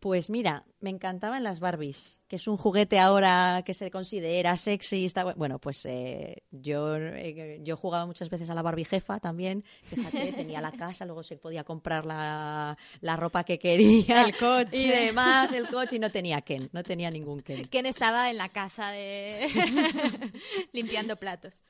[0.00, 5.04] Pues mira, me encantaban las Barbies, que es un juguete ahora que se considera sexy.
[5.04, 5.24] Está...
[5.34, 9.64] Bueno, pues eh, yo, eh, yo jugaba muchas veces a la Barbie jefa también.
[9.82, 14.26] Fíjate, tenía la casa, luego se podía comprar la, la ropa que quería.
[14.26, 14.76] El coche.
[14.76, 15.96] Y demás, el coche.
[15.96, 17.66] Y no tenía Ken, no tenía ningún Ken.
[17.66, 19.48] Ken estaba en la casa de
[20.72, 21.64] limpiando platos.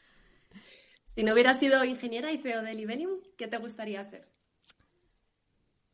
[1.18, 4.28] Si no hubieras sido ingeniera y CEO de Libelium, ¿qué te gustaría ser?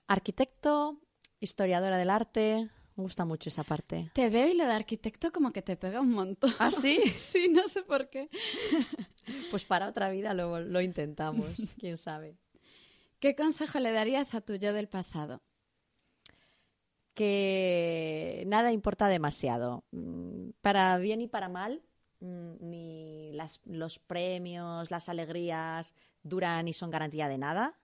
[0.07, 0.99] Arquitecto,
[1.41, 2.68] historiadora del arte.
[2.95, 4.11] Me gusta mucho esa parte.
[4.12, 6.53] Te veo y lo de arquitecto como que te pega un montón.
[6.59, 7.01] ¿Ah, sí?
[7.18, 8.29] sí, no sé por qué.
[9.51, 11.49] Pues para otra vida lo, lo intentamos,
[11.81, 12.37] quién sabe.
[13.18, 15.41] ¿Qué consejo le darías a tu yo del pasado?
[17.14, 19.85] Que nada importa demasiado.
[19.91, 21.81] Mm, Para bien y para mal,
[22.21, 27.79] ni las- los premios, las alegrías duran y son garantía de nada,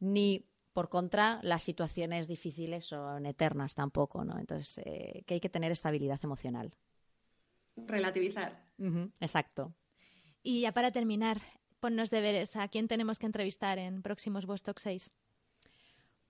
[0.00, 4.38] ni por contra las situaciones difíciles son eternas tampoco, ¿no?
[4.38, 6.74] Entonces, eh, que hay que tener estabilidad emocional.
[7.76, 8.64] Relativizar.
[9.20, 9.72] Exacto.
[10.42, 11.40] Y ya para terminar,
[11.80, 12.56] ponnos deberes.
[12.56, 15.10] ¿A quién tenemos que entrevistar en próximos Vostok 6?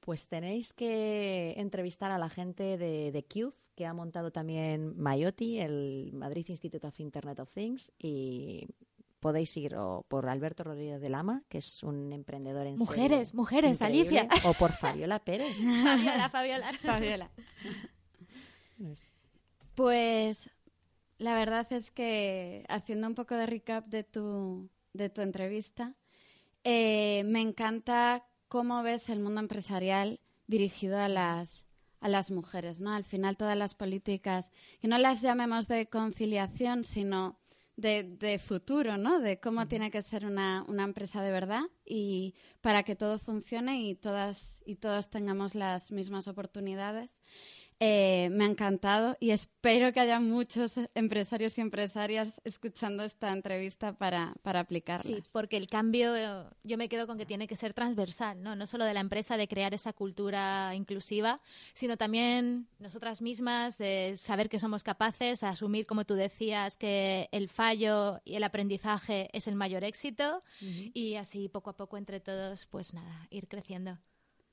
[0.00, 5.58] Pues tenéis que entrevistar a la gente de, de CUBE, que ha montado también Mayoti,
[5.58, 8.66] el Madrid Institute of Internet of Things, y
[9.20, 13.36] podéis ir o por Alberto Rodríguez de Lama, que es un emprendedor en Mujeres, serie
[13.38, 14.48] mujeres, increíble, Alicia.
[14.50, 15.56] O por Fabiola Pérez.
[15.56, 16.72] Fabiola, Fabiola.
[16.74, 17.30] Fabiola.
[19.74, 20.50] Pues
[21.18, 25.94] la verdad es que haciendo un poco de recap de tu, de tu entrevista,
[26.64, 31.66] eh, me encanta cómo ves el mundo empresarial dirigido a las,
[32.04, 32.92] a las mujeres, ¿no?
[32.92, 34.52] Al final todas las políticas,
[34.82, 37.40] que no las llamemos de conciliación, sino
[37.76, 39.20] de, de futuro, ¿no?
[39.20, 43.80] De cómo tiene que ser una, una empresa de verdad y para que todo funcione
[43.80, 47.22] y todas y todos tengamos las mismas oportunidades.
[47.86, 53.92] Eh, me ha encantado y espero que haya muchos empresarios y empresarias escuchando esta entrevista
[53.92, 55.04] para, para aplicarlas.
[55.04, 56.14] Sí, porque el cambio,
[56.62, 58.56] yo me quedo con que tiene que ser transversal, ¿no?
[58.56, 61.42] No solo de la empresa de crear esa cultura inclusiva,
[61.74, 67.50] sino también nosotras mismas de saber que somos capaces, asumir, como tú decías, que el
[67.50, 72.64] fallo y el aprendizaje es el mayor éxito y así poco a poco entre todos,
[72.64, 73.98] pues nada, ir creciendo.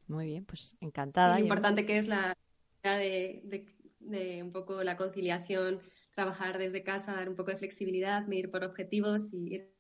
[0.07, 1.35] Muy bien, pues encantada.
[1.35, 2.35] Lo importante que es la
[2.83, 5.79] de, de- de un poco la conciliación,
[6.15, 9.71] trabajar desde casa, dar un poco de flexibilidad, medir por objetivos y ir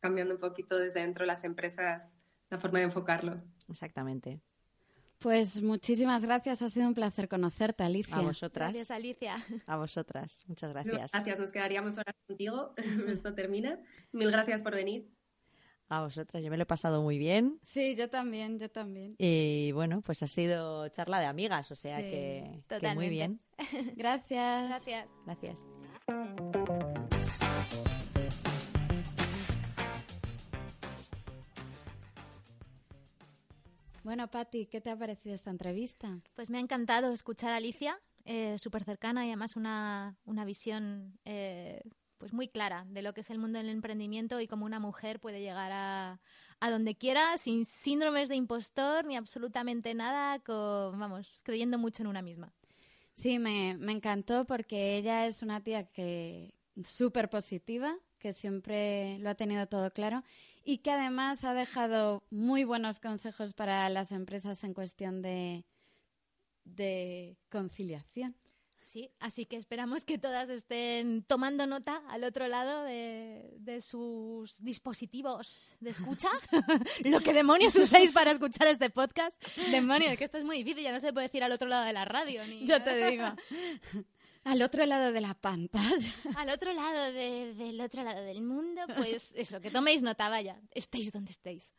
[0.00, 2.16] cambiando un poquito desde dentro de las empresas
[2.48, 3.42] la forma de enfocarlo.
[3.68, 4.40] Exactamente.
[5.18, 8.16] Pues muchísimas gracias, ha sido un placer conocerte, Alicia.
[8.16, 8.68] A vosotras.
[8.68, 9.36] Gracias, Alicia.
[9.66, 10.44] A vosotras.
[10.46, 11.12] Muchas gracias.
[11.12, 12.74] Gracias, nos quedaríamos horas contigo.
[13.08, 13.80] Esto termina.
[14.12, 15.10] Mil gracias por venir.
[15.88, 16.42] A vosotras.
[16.42, 17.60] Yo me lo he pasado muy bien.
[17.62, 19.14] Sí, yo también, yo también.
[19.18, 23.40] Y bueno, pues ha sido charla de amigas, o sea Sí, que, que muy bien.
[23.96, 24.68] Gracias.
[24.68, 25.08] Gracias.
[25.24, 25.68] Gracias.
[34.02, 36.20] Bueno, Patti, ¿qué te ha parecido esta entrevista?
[36.34, 41.18] Pues me ha encantado escuchar a Alicia, eh, súper cercana y además una, una visión
[41.24, 41.80] eh,
[42.18, 45.20] pues muy clara de lo que es el mundo del emprendimiento y cómo una mujer
[45.20, 46.20] puede llegar a,
[46.60, 52.08] a donde quiera sin síndromes de impostor ni absolutamente nada, con, vamos, creyendo mucho en
[52.08, 52.52] una misma.
[53.14, 56.54] Sí, me, me encantó porque ella es una tía que
[56.84, 60.22] súper positiva, que siempre lo ha tenido todo claro
[60.64, 65.64] y que además ha dejado muy buenos consejos para las empresas en cuestión de,
[66.64, 68.36] de conciliación.
[68.92, 74.62] Sí, así que esperamos que todas estén tomando nota al otro lado de, de sus
[74.62, 76.28] dispositivos de escucha.
[77.04, 79.42] Lo que demonios uséis para escuchar este podcast.
[79.70, 81.92] Demonio, que esto es muy difícil, ya no se puede decir al otro lado de
[81.92, 82.46] la radio.
[82.46, 83.24] Ni Yo te digo.
[84.44, 86.12] Al otro lado de la pantalla.
[86.36, 90.60] Al otro lado de- del otro lado del mundo, pues eso, que toméis nota, vaya,
[90.70, 91.74] estéis donde estéis.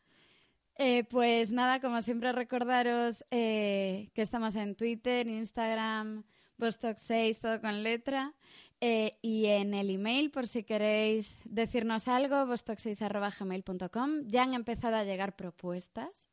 [0.76, 6.24] Eh, pues nada, como siempre recordaros eh, que estamos en Twitter, Instagram,
[6.58, 8.34] Vostok6, todo con letra.
[8.80, 14.22] Eh, y en el email, por si queréis decirnos algo, vostok6.gmail.com.
[14.26, 16.28] Ya han empezado a llegar propuestas.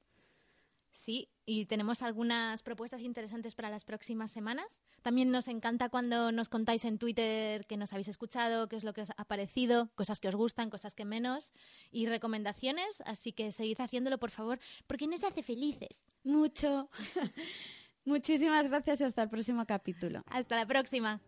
[0.91, 4.79] Sí, y tenemos algunas propuestas interesantes para las próximas semanas.
[5.01, 8.93] También nos encanta cuando nos contáis en Twitter que nos habéis escuchado, qué es lo
[8.93, 11.51] que os ha parecido, cosas que os gustan, cosas que menos,
[11.91, 13.01] y recomendaciones.
[13.05, 15.89] Así que seguid haciéndolo, por favor, porque nos hace felices.
[16.23, 16.89] Mucho.
[18.05, 20.21] Muchísimas gracias y hasta el próximo capítulo.
[20.27, 21.19] Hasta la próxima.